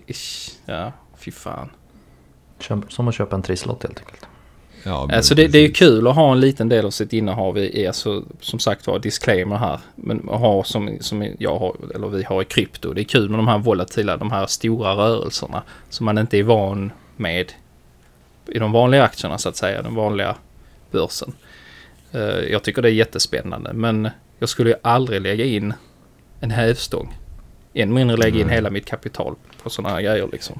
[0.65, 1.69] Ja, fy fan.
[2.89, 4.26] Som att köpa en trisslott helt enkelt.
[4.84, 7.88] Ja, alltså det, det, är kul att ha en liten del av sitt innehav i,
[7.88, 9.80] alltså, som sagt var, disclaimer här.
[9.95, 12.93] Men att ha som, som jag har, eller vi har i krypto.
[12.93, 15.63] Det är kul med de här volatila, de här stora rörelserna.
[15.89, 17.53] Som man inte är van med
[18.47, 20.36] i de vanliga aktierna så att säga, den vanliga
[20.91, 21.34] börsen.
[22.15, 24.09] Uh, jag tycker det är jättespännande men
[24.39, 25.74] jag skulle ju aldrig lägga in
[26.39, 27.17] en hävstång.
[27.74, 30.59] Än mindre lägga in hela mitt kapital på sådana här grejer liksom.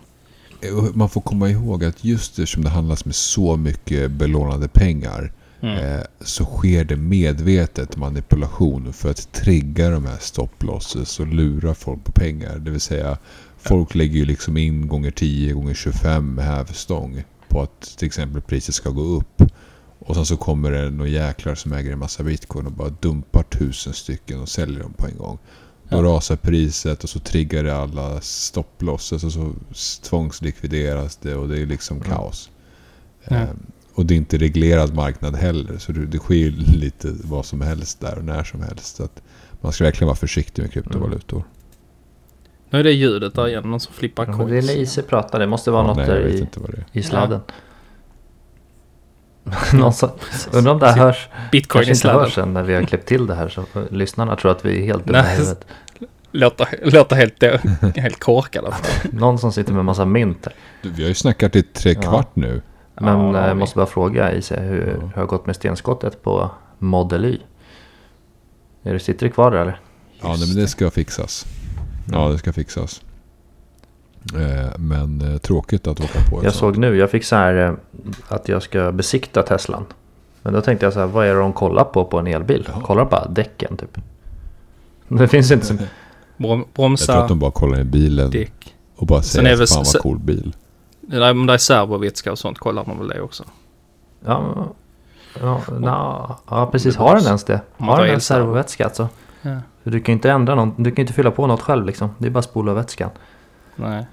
[0.94, 5.32] Man får komma ihåg att just eftersom det handlas med så mycket belånade pengar
[5.62, 5.78] mm.
[5.78, 12.04] eh, så sker det medvetet manipulation för att trigga de här stopplosses och lura folk
[12.04, 12.58] på pengar.
[12.58, 13.18] Det vill säga
[13.58, 18.76] folk lägger ju liksom in gånger 10 gånger 25 hävstång på att till exempel priset
[18.76, 19.42] ska gå upp.
[20.00, 23.44] Och sen så kommer det några jäklar som äger en massa bitcoin och bara dumpar
[23.44, 25.40] tusen stycken och säljer dem på en gång.
[25.92, 26.04] Då ja.
[26.04, 29.54] rasar priset och så triggar det alla stopplosses och så
[30.04, 32.10] tvångslikvideras det och det är liksom mm.
[32.10, 32.50] kaos.
[33.24, 33.36] Ja.
[33.36, 33.60] Ehm,
[33.94, 38.00] och det är inte reglerad marknad heller så det, det sker lite vad som helst
[38.00, 38.96] där och när som helst.
[38.96, 39.22] Så att
[39.62, 41.38] man ska verkligen vara försiktig med kryptovalutor.
[41.38, 41.50] Mm.
[42.70, 44.68] Nu är det ljudet där igen, någon som flippar ja, coins.
[44.68, 47.40] Det är Lise pratar, det måste vara ja, något nej, där i, i sladden.
[49.74, 50.10] Någon som,
[50.52, 51.30] undrar om det här hörs.
[51.52, 54.66] Bitcoin inte hörs sen när vi har klippt till det här så lyssnarna tror att
[54.66, 55.66] vi är helt dumma i huvudet.
[56.32, 57.44] Låter, låter helt,
[57.98, 58.74] helt korkade.
[59.12, 60.54] Någon som sitter med massa mynt här.
[60.82, 62.42] Du, vi har ju snackat i tre kvart ja.
[62.42, 62.62] nu.
[62.96, 66.52] Men jag eh, måste bara fråga Ise, hur, hur har det gått med stenskottet på
[66.80, 67.40] Model Y?
[68.84, 69.80] Är det, sitter det kvar där eller?
[70.22, 71.46] Ja, nej, men det ska fixas.
[72.12, 73.02] Ja, det ska fixas.
[74.36, 76.44] Eh, men eh, tråkigt att åka på.
[76.44, 77.74] Jag såg nu, jag fick så här eh,
[78.28, 79.86] att jag ska besikta Teslan.
[80.42, 82.70] Men då tänkte jag så här, vad är det de kollar på på en elbil?
[82.74, 82.82] Ja.
[82.82, 83.98] Kollar bara däcken typ.
[85.08, 85.74] Det finns inte så...
[86.38, 86.84] Bromsar.
[86.84, 88.32] Jag tror att de bara kollar i bilen.
[88.32, 88.76] Däck.
[88.96, 90.56] Och bara säger att fan vad cool bil.
[91.02, 93.44] Nej, men det är servovätska och sånt kollar man väl det också.
[94.26, 94.68] Ja,
[95.42, 96.96] ja, na, ja precis.
[96.96, 97.62] Har den ens det?
[97.78, 99.10] Har den ens servovätska alltså?
[99.42, 99.58] Ja.
[99.84, 100.74] Du kan ju inte ändra något.
[100.78, 102.10] Du kan inte fylla på något själv liksom.
[102.18, 103.10] Det är bara spola vätskan.
[103.76, 104.06] Nej.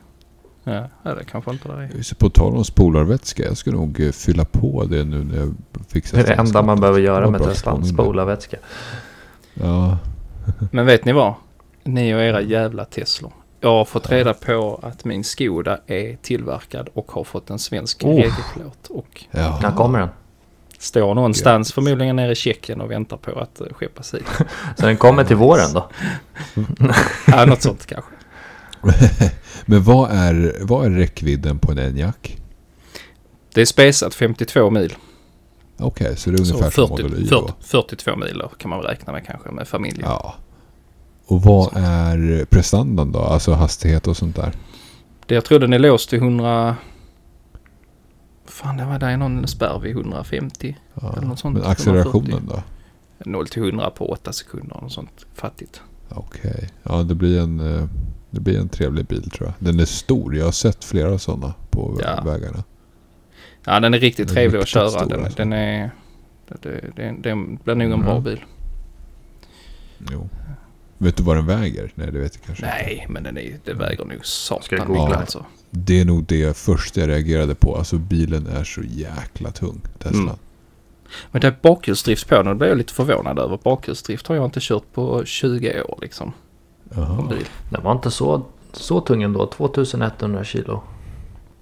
[0.64, 2.14] Ja, det kanske inte det är.
[2.14, 5.54] På tal om spolarvätska, jag ska nog eh, fylla på det nu när jag
[5.88, 8.56] fixar Det är det enda man behöver göra med Teslan, spolarvätska.
[9.54, 9.98] Ja.
[10.72, 11.34] Men vet ni vad?
[11.84, 13.32] Ni och era jävla Teslor.
[13.60, 18.04] Jag har fått reda på att min Skoda är tillverkad och har fått en svensk
[18.04, 18.16] oh.
[18.16, 18.86] regelplåt.
[18.88, 20.08] Och När kommer den?
[20.78, 24.26] Står någonstans förmodligen nere i Tjeckien och väntar på att eh, skeppas hit.
[24.76, 25.90] Så den kommer till våren då?
[27.26, 28.10] ja, något sånt kanske.
[29.66, 32.36] Men vad är, vad är räckvidden på en Enyaq?
[33.54, 34.94] Det är spesat 52 mil.
[35.78, 38.70] Okej, okay, så det är ungefär så 40, som Model Y 40, 42 mil kan
[38.70, 40.08] man räkna med kanske med familjen.
[40.08, 40.34] Ja.
[41.26, 43.18] Och vad är prestandan då?
[43.18, 44.52] Alltså hastighet och sånt där?
[45.26, 46.76] Det jag tror den är låst till 100...
[48.46, 50.76] Fan, det var där någon spärr vid 150.
[50.94, 51.12] Ja.
[51.16, 51.58] Eller något sånt.
[51.58, 52.62] Men accelerationen 140.
[53.18, 53.30] då?
[53.30, 54.78] 0 till 100 på 8 sekunder.
[54.82, 55.80] Något sånt fattigt.
[56.08, 56.50] Okej.
[56.54, 56.68] Okay.
[56.82, 57.88] Ja, det blir en...
[58.30, 59.54] Det blir en trevlig bil tror jag.
[59.58, 60.36] Den är stor.
[60.36, 62.22] Jag har sett flera sådana på ja.
[62.24, 62.64] vägarna.
[63.64, 64.90] Ja, den är riktigt den är trevlig att köra.
[64.90, 65.36] Stor, den, alltså.
[65.36, 65.90] den, är...
[66.48, 68.24] Det, det, det, blir nog en bra mm.
[68.24, 68.44] bil.
[70.10, 70.28] Jo.
[70.98, 71.92] Vet du vad den väger?
[71.94, 73.12] Nej, det vet du kanske Nej, inte.
[73.12, 75.44] men den är, det väger nog satan mycket alltså.
[75.70, 77.76] Det är nog det första jag reagerade på.
[77.76, 80.20] Alltså bilen är så jäkla tung, Tesla.
[80.20, 80.36] Mm.
[81.30, 83.58] Men det är bakhjulsdrift på den, då blir jag lite förvånad över.
[83.62, 86.32] Bakhjulsdrift har jag inte kört på 20 år liksom.
[86.94, 87.32] Jaha.
[87.70, 90.82] Den var inte så, så tung ändå, 2100 kilo.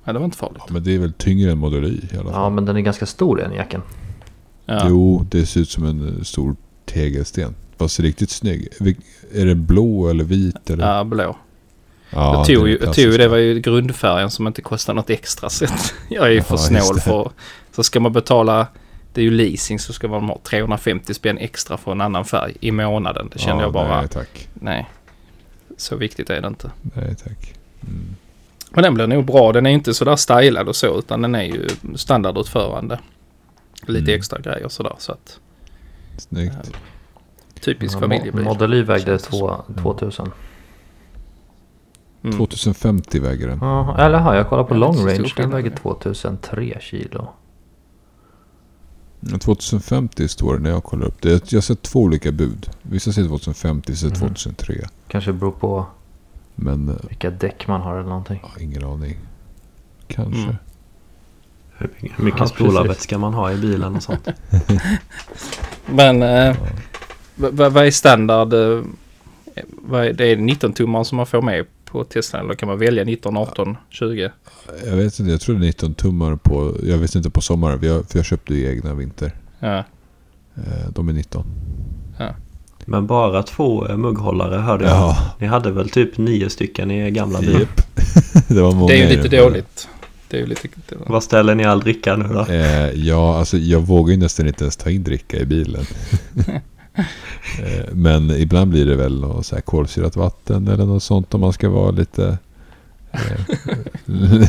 [0.05, 0.63] Nej, det var inte farligt.
[0.67, 2.43] Ja, men det är väl tyngre än Model Y i alla fall.
[2.43, 3.83] Ja, men den är ganska stor den jacken.
[4.67, 4.87] Ja.
[4.89, 7.55] Jo, det ser ut som en eh, stor tegelsten.
[7.79, 8.69] Fast riktigt snygg.
[9.35, 10.71] Är det blå eller vit?
[10.71, 10.97] Eller?
[10.97, 11.37] Ja, blå.
[12.11, 15.51] Ja, jag tog, ju, tog det var ju grundfärgen som inte kostar något extra.
[15.51, 15.67] Så
[16.09, 17.31] jag är ju för ja, snål för...
[17.73, 18.67] Så ska man betala...
[19.13, 22.57] Det är ju leasing så ska man ha 350 spänn extra för en annan färg
[22.61, 23.29] i månaden.
[23.33, 24.01] Det känner ja, jag bara...
[24.01, 24.49] Nej tack.
[24.55, 24.87] Nej.
[25.77, 26.71] Så viktigt är det inte.
[26.83, 27.55] Nej tack.
[27.83, 28.17] Mm.
[28.71, 29.53] Men den blir nog bra.
[29.53, 32.99] Den är inte sådär stylad och så utan den är ju standardutförande.
[33.87, 34.19] Lite mm.
[34.19, 35.41] extra grejer sådär så att...
[36.17, 36.55] Snyggt.
[36.55, 38.45] Äh, typisk ja, familjebil.
[38.45, 40.33] Model Y vägde 2000.
[42.23, 42.37] Mm.
[42.37, 43.59] 2050 väger den.
[43.61, 45.33] Ja, eller har jag kollat på long range.
[45.37, 47.33] Den väger 2003 kilo.
[49.41, 51.53] 2050 står det när jag kollar upp det.
[51.53, 52.71] Jag har sett två olika bud.
[52.83, 54.75] Vissa säger 2050, vissa säger 2003.
[54.75, 54.89] Mm.
[55.09, 55.87] Kanske beror på
[56.55, 58.41] Men, eh, vilka däck man har eller någonting.
[58.43, 59.17] Ja, ingen aning.
[60.07, 60.41] Kanske.
[60.41, 60.57] Mm.
[61.79, 64.29] Hur mycket ja, spolarvätska man har i bilen och sånt.
[65.87, 66.57] Men eh,
[67.37, 68.55] vad är standard?
[68.55, 68.83] Eh,
[69.69, 72.79] vad är, det är 19 tummar som man får med på Tesla eller kan man
[72.79, 74.31] välja 19, 18, 20?
[74.87, 77.81] Jag vet inte, jag tror det är 19 tummar på, jag vet inte på sommaren,
[77.81, 79.33] för jag, för jag köpte ju egna vinter.
[79.61, 79.85] Ja.
[80.55, 81.45] Eh, de är 19.
[82.19, 82.35] Ja.
[82.85, 84.93] Men bara två eh, mugghållare hörde jag.
[84.93, 85.17] Ja.
[85.39, 87.51] Ni hade väl typ nio stycken i gamla bil?
[87.51, 87.81] Yep.
[88.49, 89.89] det var många Det är ju lite dåligt.
[90.29, 90.69] Det är ju lite...
[91.07, 92.47] Vad ställer ni all dricka nu då?
[92.53, 95.85] Eh, ja, alltså jag vågar ju nästan inte ens ta in dricka i bilen.
[97.59, 101.41] Eh, men ibland blir det väl något så här kolsyrat vatten eller något sånt om
[101.41, 102.39] man ska vara lite...
[103.13, 103.41] Eh,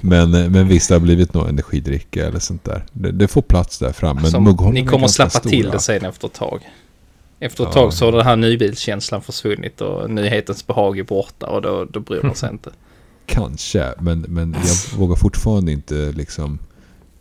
[0.00, 2.84] men, men visst, det har blivit någon energidricka eller sånt där.
[2.92, 4.16] Det, det får plats där fram.
[4.16, 5.50] Men alltså, ni kommer släppa stora.
[5.50, 6.60] till det sen efter ett tag.
[7.40, 7.82] Efter ett ja.
[7.82, 12.00] tag så har den här nybilskänslan försvunnit och nyhetens behag är borta och då, då
[12.00, 12.70] bryr man sig inte.
[13.26, 16.58] Kanske, men, men jag vågar fortfarande inte liksom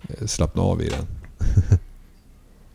[0.09, 1.07] eh, slappna av i den.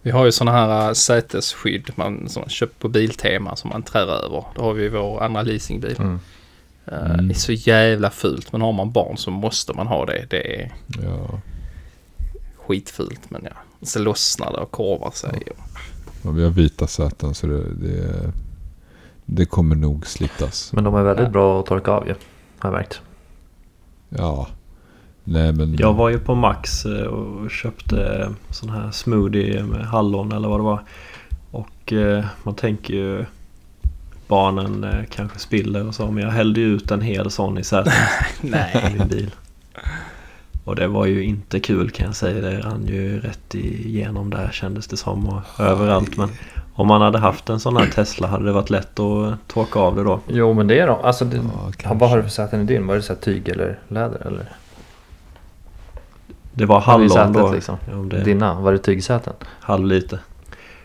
[0.08, 4.24] Vi har ju sådana här äh, sätesskydd man som köpt på Biltema som man trär
[4.24, 4.44] över.
[4.54, 5.96] Då har vi vår andra leasingbil.
[5.98, 6.20] Mm.
[6.92, 7.28] Uh, mm.
[7.28, 10.26] Det är så jävla fult men har man barn så måste man ha det.
[10.30, 11.40] Det är ja.
[12.56, 13.56] skitfult men ja.
[13.82, 15.42] Så lossnar det och korvar sig.
[15.46, 15.52] Ja.
[16.22, 18.32] Ja, vi har vita säten så det, det,
[19.24, 20.72] det, kommer nog slitas.
[20.72, 21.30] Men de är väldigt ja.
[21.30, 22.14] bra att torka av ju.
[22.58, 23.00] Har jag märkt.
[24.08, 24.48] Ja,
[25.30, 25.76] Nej, men...
[25.78, 30.60] Jag var ju på Max eh, och köpte sån här smoothie med hallon eller vad
[30.60, 30.80] det var.
[31.50, 33.24] Och eh, man tänker ju
[34.28, 36.10] barnen eh, kanske spiller och så.
[36.10, 37.92] Men jag hällde ju ut en hel sån i sätet.
[38.40, 38.90] Nej.
[38.94, 39.30] I min bil.
[40.64, 42.40] Och det var ju inte kul kan jag säga.
[42.40, 45.28] Det rann ju rätt igenom där kändes det som.
[45.28, 46.16] Och överallt.
[46.16, 46.28] Men
[46.74, 49.96] om man hade haft en sån här Tesla hade det varit lätt att torka av
[49.96, 50.20] det då.
[50.28, 51.00] Jo men det är de.
[51.02, 51.40] Alltså, det,
[51.82, 52.86] ja, vad har du för säten i din?
[52.86, 54.48] Var det så tyg eller läder eller?
[56.58, 57.52] Det var hallon sätet, då.
[57.52, 57.76] Liksom.
[57.90, 58.24] Ja, det...
[58.24, 59.32] Dina, var det tygsäten?
[59.60, 60.18] Halvlite.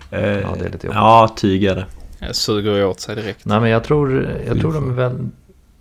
[0.10, 0.92] Eh, ja, det är lite jobbigt.
[0.94, 1.86] Ja, tyg är det.
[2.20, 3.46] Jag suger åt sig direkt.
[3.46, 5.30] Nej, men jag tror, jag tror de är väl...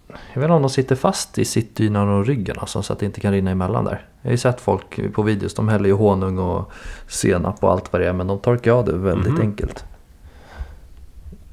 [0.08, 3.06] Jag vet inte om de sitter fast i sittdynan och ryggen alltså, så att det
[3.06, 4.06] inte kan rinna emellan där.
[4.22, 6.72] Jag har ju sett folk på videos, de häller ju honung och
[7.08, 9.40] senap och allt vad det är men de torkar av det väldigt mm.
[9.40, 9.84] enkelt.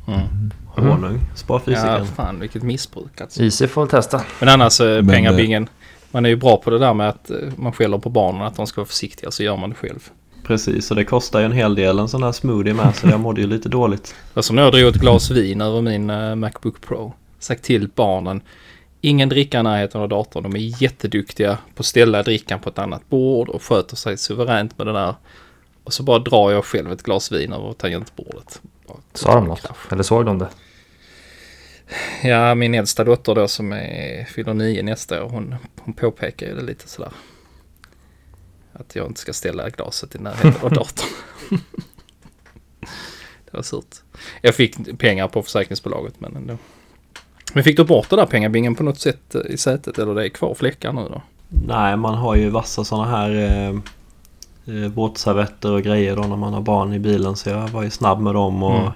[0.07, 0.51] Mm.
[0.65, 1.87] Honung, spar fysiken.
[1.87, 3.43] Ja, fan vilket missbruk alltså.
[3.43, 4.21] IC får väl testa.
[4.39, 5.67] Men annars, eh, pengabingen.
[6.09, 8.41] Eh, man är ju bra på det där med att eh, man skäller på barnen
[8.41, 10.09] att de ska vara försiktiga så gör man det själv.
[10.43, 13.19] Precis, och det kostar ju en hel del en sån här smoothie med så jag
[13.19, 14.15] mådde ju lite dåligt.
[14.33, 17.13] Det som när jag drog ett glas vin över min uh, Macbook Pro.
[17.39, 18.41] Sagt till barnen.
[19.01, 20.43] Ingen dricka i närheten av datorn.
[20.43, 24.77] De är jätteduktiga på att ställa drickan på ett annat bord och sköter sig suveränt
[24.77, 25.15] med det där.
[25.83, 28.61] Och så bara drar jag själv ett glas vin över tangentbordet.
[29.13, 29.71] Sa de något?
[29.91, 30.47] Eller såg de det?
[32.23, 36.55] Ja, min äldsta dotter då som är, fyller nio nästa år, hon, hon påpekar ju
[36.55, 37.11] det lite sådär.
[38.73, 41.09] Att jag inte ska ställa glaset i närheten av datorn.
[43.45, 43.95] det var surt.
[44.41, 46.57] Jag fick pengar på försäkringsbolaget men ändå.
[47.53, 50.29] Men fick du bort det där pengabingen på något sätt i sätet eller det är
[50.29, 51.21] kvar fläckar nu då?
[51.47, 53.69] Nej, man har ju vassa sådana här eh,
[54.75, 57.89] eh, båtservetter och grejer då när man har barn i bilen så jag var ju
[57.89, 58.91] snabb med dem och mm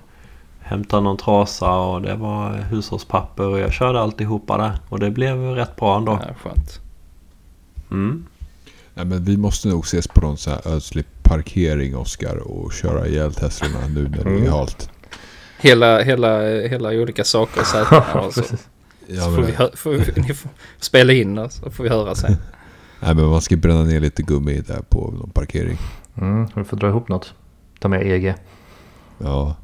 [0.63, 4.79] hämtade någon trasa och det var hushållspapper och jag körde alltihopa där.
[4.89, 6.19] Och det blev rätt bra ändå.
[6.27, 6.79] Ja, skönt.
[7.91, 8.25] Mm.
[8.93, 13.07] Ja, men vi måste nog ses på någon sån här ödslig parkering Oskar och köra
[13.07, 14.51] ihjäl Teslorna nu när det är mm.
[14.51, 14.89] halt.
[15.59, 17.77] hela, hela, hela olika saker och så,
[19.07, 22.15] ja, så får vi, får vi, ni får spela in och så får vi höra
[22.15, 22.35] sen.
[22.99, 25.77] Nej men man ska bränna ner lite gummi där på någon parkering.
[26.15, 27.33] Mm, vi får dra ihop något.
[27.79, 28.35] Ta med EG.
[29.17, 29.55] Ja,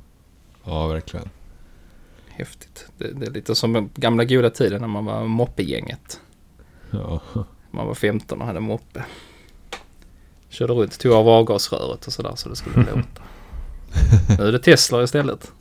[0.70, 1.30] ja verkligen.
[2.28, 2.88] Häftigt.
[2.98, 6.20] Det, det är lite som gamla goda tiden när man var moppegänget.
[6.92, 7.22] Ja.
[7.72, 9.06] Man var 15 och hade moppe.
[10.50, 13.22] Körde runt, tog av avgasröret och sådär så det skulle låta.
[14.38, 15.52] nu är det Tesla istället.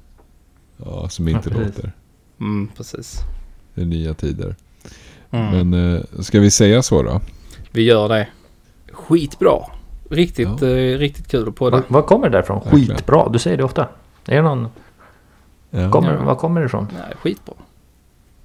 [0.76, 1.92] Ja, som inte ja, låter.
[2.40, 3.20] Mm, precis.
[3.74, 4.56] Det är nya tider.
[5.30, 5.68] Mm.
[5.68, 7.20] Men eh, ska vi säga så då?
[7.70, 8.28] Vi gör det.
[8.92, 9.59] Skitbra.
[10.11, 10.68] Riktigt, ja.
[10.68, 11.82] eh, riktigt kul på det.
[11.88, 12.61] Var kommer det därifrån?
[12.61, 13.28] Skitbra.
[13.28, 13.88] Du säger det ofta.
[14.26, 14.68] Är det någon...
[15.70, 15.90] Ja.
[15.90, 16.22] Kommer, ja.
[16.22, 16.88] Var kommer det ifrån?
[16.92, 17.54] Nej, skitbra.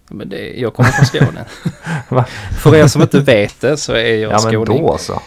[0.10, 1.46] Men det, jag kommer från Skåne.
[2.60, 4.54] För er som inte vet det så är jag ja, skåning.
[4.54, 5.22] Ja men då så.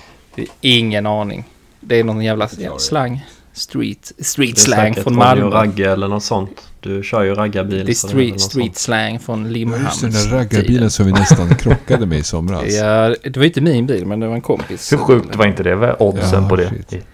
[0.61, 1.45] Ingen aning.
[1.81, 3.27] Det är någon jävla slang.
[3.53, 5.45] Street, street slang från Malmö.
[5.45, 6.69] Det är Ragge eller något sånt.
[6.81, 7.87] Du kör ju raggarbil.
[7.87, 9.85] Det är street, street slang från Limhamn.
[9.85, 12.75] Just den där raggarbilen som vi nästan krockade med i somras.
[12.75, 14.93] Ja, det var inte min bil men det var en kompis.
[14.93, 15.97] Hur sjukt var inte det?
[15.99, 16.69] Oddsen ja, på det?
[16.89, 17.07] Shit.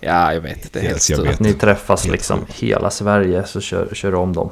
[0.00, 0.72] Ja, jag vet.
[0.72, 1.40] Det är helt stört.
[1.40, 4.50] Ni träffas liksom hela Sverige så kör, kör om dem.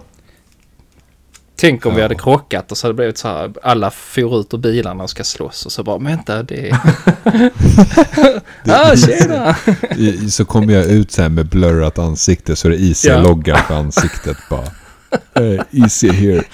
[1.60, 1.96] Tänk om ja.
[1.96, 3.52] vi hade krockat och så hade det blivit så här.
[3.62, 6.78] Alla for ut ur bilarna och ska slåss och så bara, men vänta det är...
[8.92, 9.56] ah, tjena!
[10.30, 13.62] så kommer jag ut så här med blurrat ansikte så det är IC-logga ja.
[13.68, 14.68] på ansiktet bara.
[15.34, 16.44] Hey, IC here.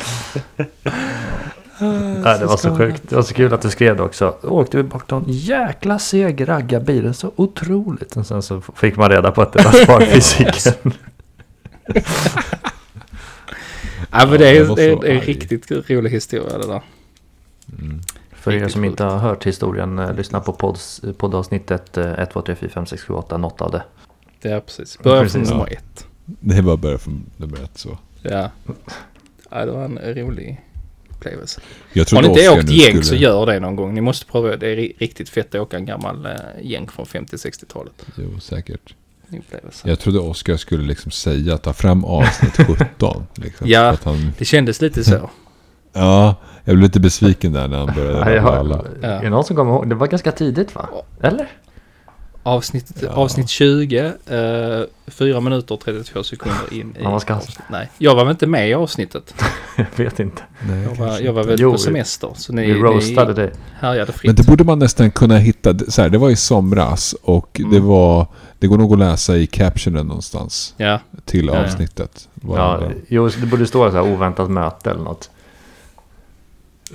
[1.78, 3.02] Nej, det var så sjukt.
[3.08, 4.36] Det var så kul att du skrev det också.
[4.42, 7.14] Då åkte vi bort någon jäkla seg raggarbil.
[7.14, 8.16] Så otroligt.
[8.16, 10.92] Och sen så fick man reda på att det var sparfysiken.
[14.10, 16.82] Ja, men det är, det är en riktigt rolig historia det där.
[17.78, 18.00] Mm.
[18.32, 22.54] För er som inte har hört historien, eh, lyssna på podds, poddavsnittet 1, 2, 3,
[22.54, 23.82] 4, 5, 6, 7, 8, något av det.
[24.42, 24.98] Det är precis.
[24.98, 26.06] Börja från nummer ett.
[26.24, 27.98] Det är bara att börja från nummer ett så.
[28.22, 28.50] Ja.
[29.50, 30.60] ja det var en rolig
[31.26, 31.60] upplevelse.
[32.12, 33.04] Har ni inte åkt gäng skulle...
[33.04, 33.94] så gör det någon gång.
[33.94, 34.56] Ni måste prova.
[34.56, 38.06] Det är riktigt fett att åka en gammal äh, gäng från 50-60-talet.
[38.16, 38.94] Jo, säkert
[39.38, 39.88] upplevelse.
[39.88, 43.26] Jag trodde Oskar skulle liksom säga ta fram avsnitt 17.
[43.34, 44.32] Liksom, ja, han...
[44.38, 45.30] det kändes lite så.
[45.92, 48.84] ja, jag blev lite besviken där när han började ja, alla.
[49.02, 49.08] Ja.
[49.08, 49.88] Är det någon som kommer ihåg?
[49.88, 50.88] Det var ganska tidigt va?
[51.22, 51.48] Eller?
[52.46, 53.08] Avsnitt, ja.
[53.08, 57.40] avsnitt 20, eh, 4 minuter och 32 sekunder in i ja, ska...
[57.70, 59.34] Nej, jag var väl inte med i avsnittet?
[59.76, 60.42] jag vet inte.
[60.68, 62.30] Nej, jag, var, jag var väl jo, på semester.
[62.34, 63.52] Så ni, vi roastade ni det.
[63.78, 64.28] Härjade fritt.
[64.28, 65.78] Men det borde man nästan kunna hitta.
[65.88, 67.70] Så här, det var i somras och mm.
[67.72, 68.26] det var...
[68.58, 70.74] Det går nog att läsa i captionen någonstans.
[70.76, 71.00] Ja.
[71.24, 72.28] Till avsnittet.
[72.42, 72.90] Ja, ja.
[73.08, 75.30] Jo, det borde stå så här oväntat möte eller något.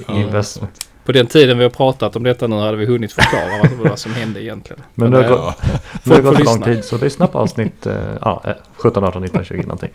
[0.07, 0.13] Ja.
[0.13, 0.88] Investment.
[1.09, 4.13] På den tiden vi har pratat om detta nu hade vi hunnit förklara vad som
[4.13, 4.83] hände egentligen.
[4.95, 5.55] Men, det har,
[6.03, 8.43] det har gått lång tid så lyssna på avsnitt eh, ja,
[8.75, 9.89] 17, 18, 19, 20 någonting.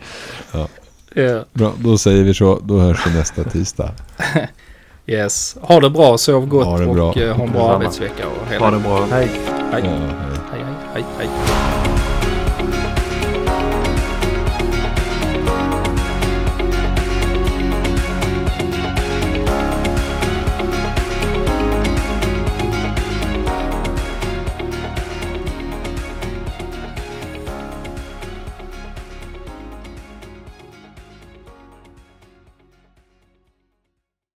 [0.51, 0.67] Ja.
[1.15, 1.43] Yeah.
[1.53, 2.59] Bra, då säger vi så.
[2.63, 3.91] Då hörs vi nästa tisdag.
[5.07, 5.57] yes.
[5.61, 7.13] Ha det bra, sov gott ha och bra.
[7.13, 8.27] Eh, ha en bra arbetsvecka.
[8.27, 8.65] Och hela.
[8.65, 9.05] Ha det bra.
[9.11, 9.29] Hej.
[9.71, 9.83] Hej.
[9.83, 10.39] Ja, hej.
[10.51, 10.63] hej,
[10.93, 11.64] hej, hej, hej.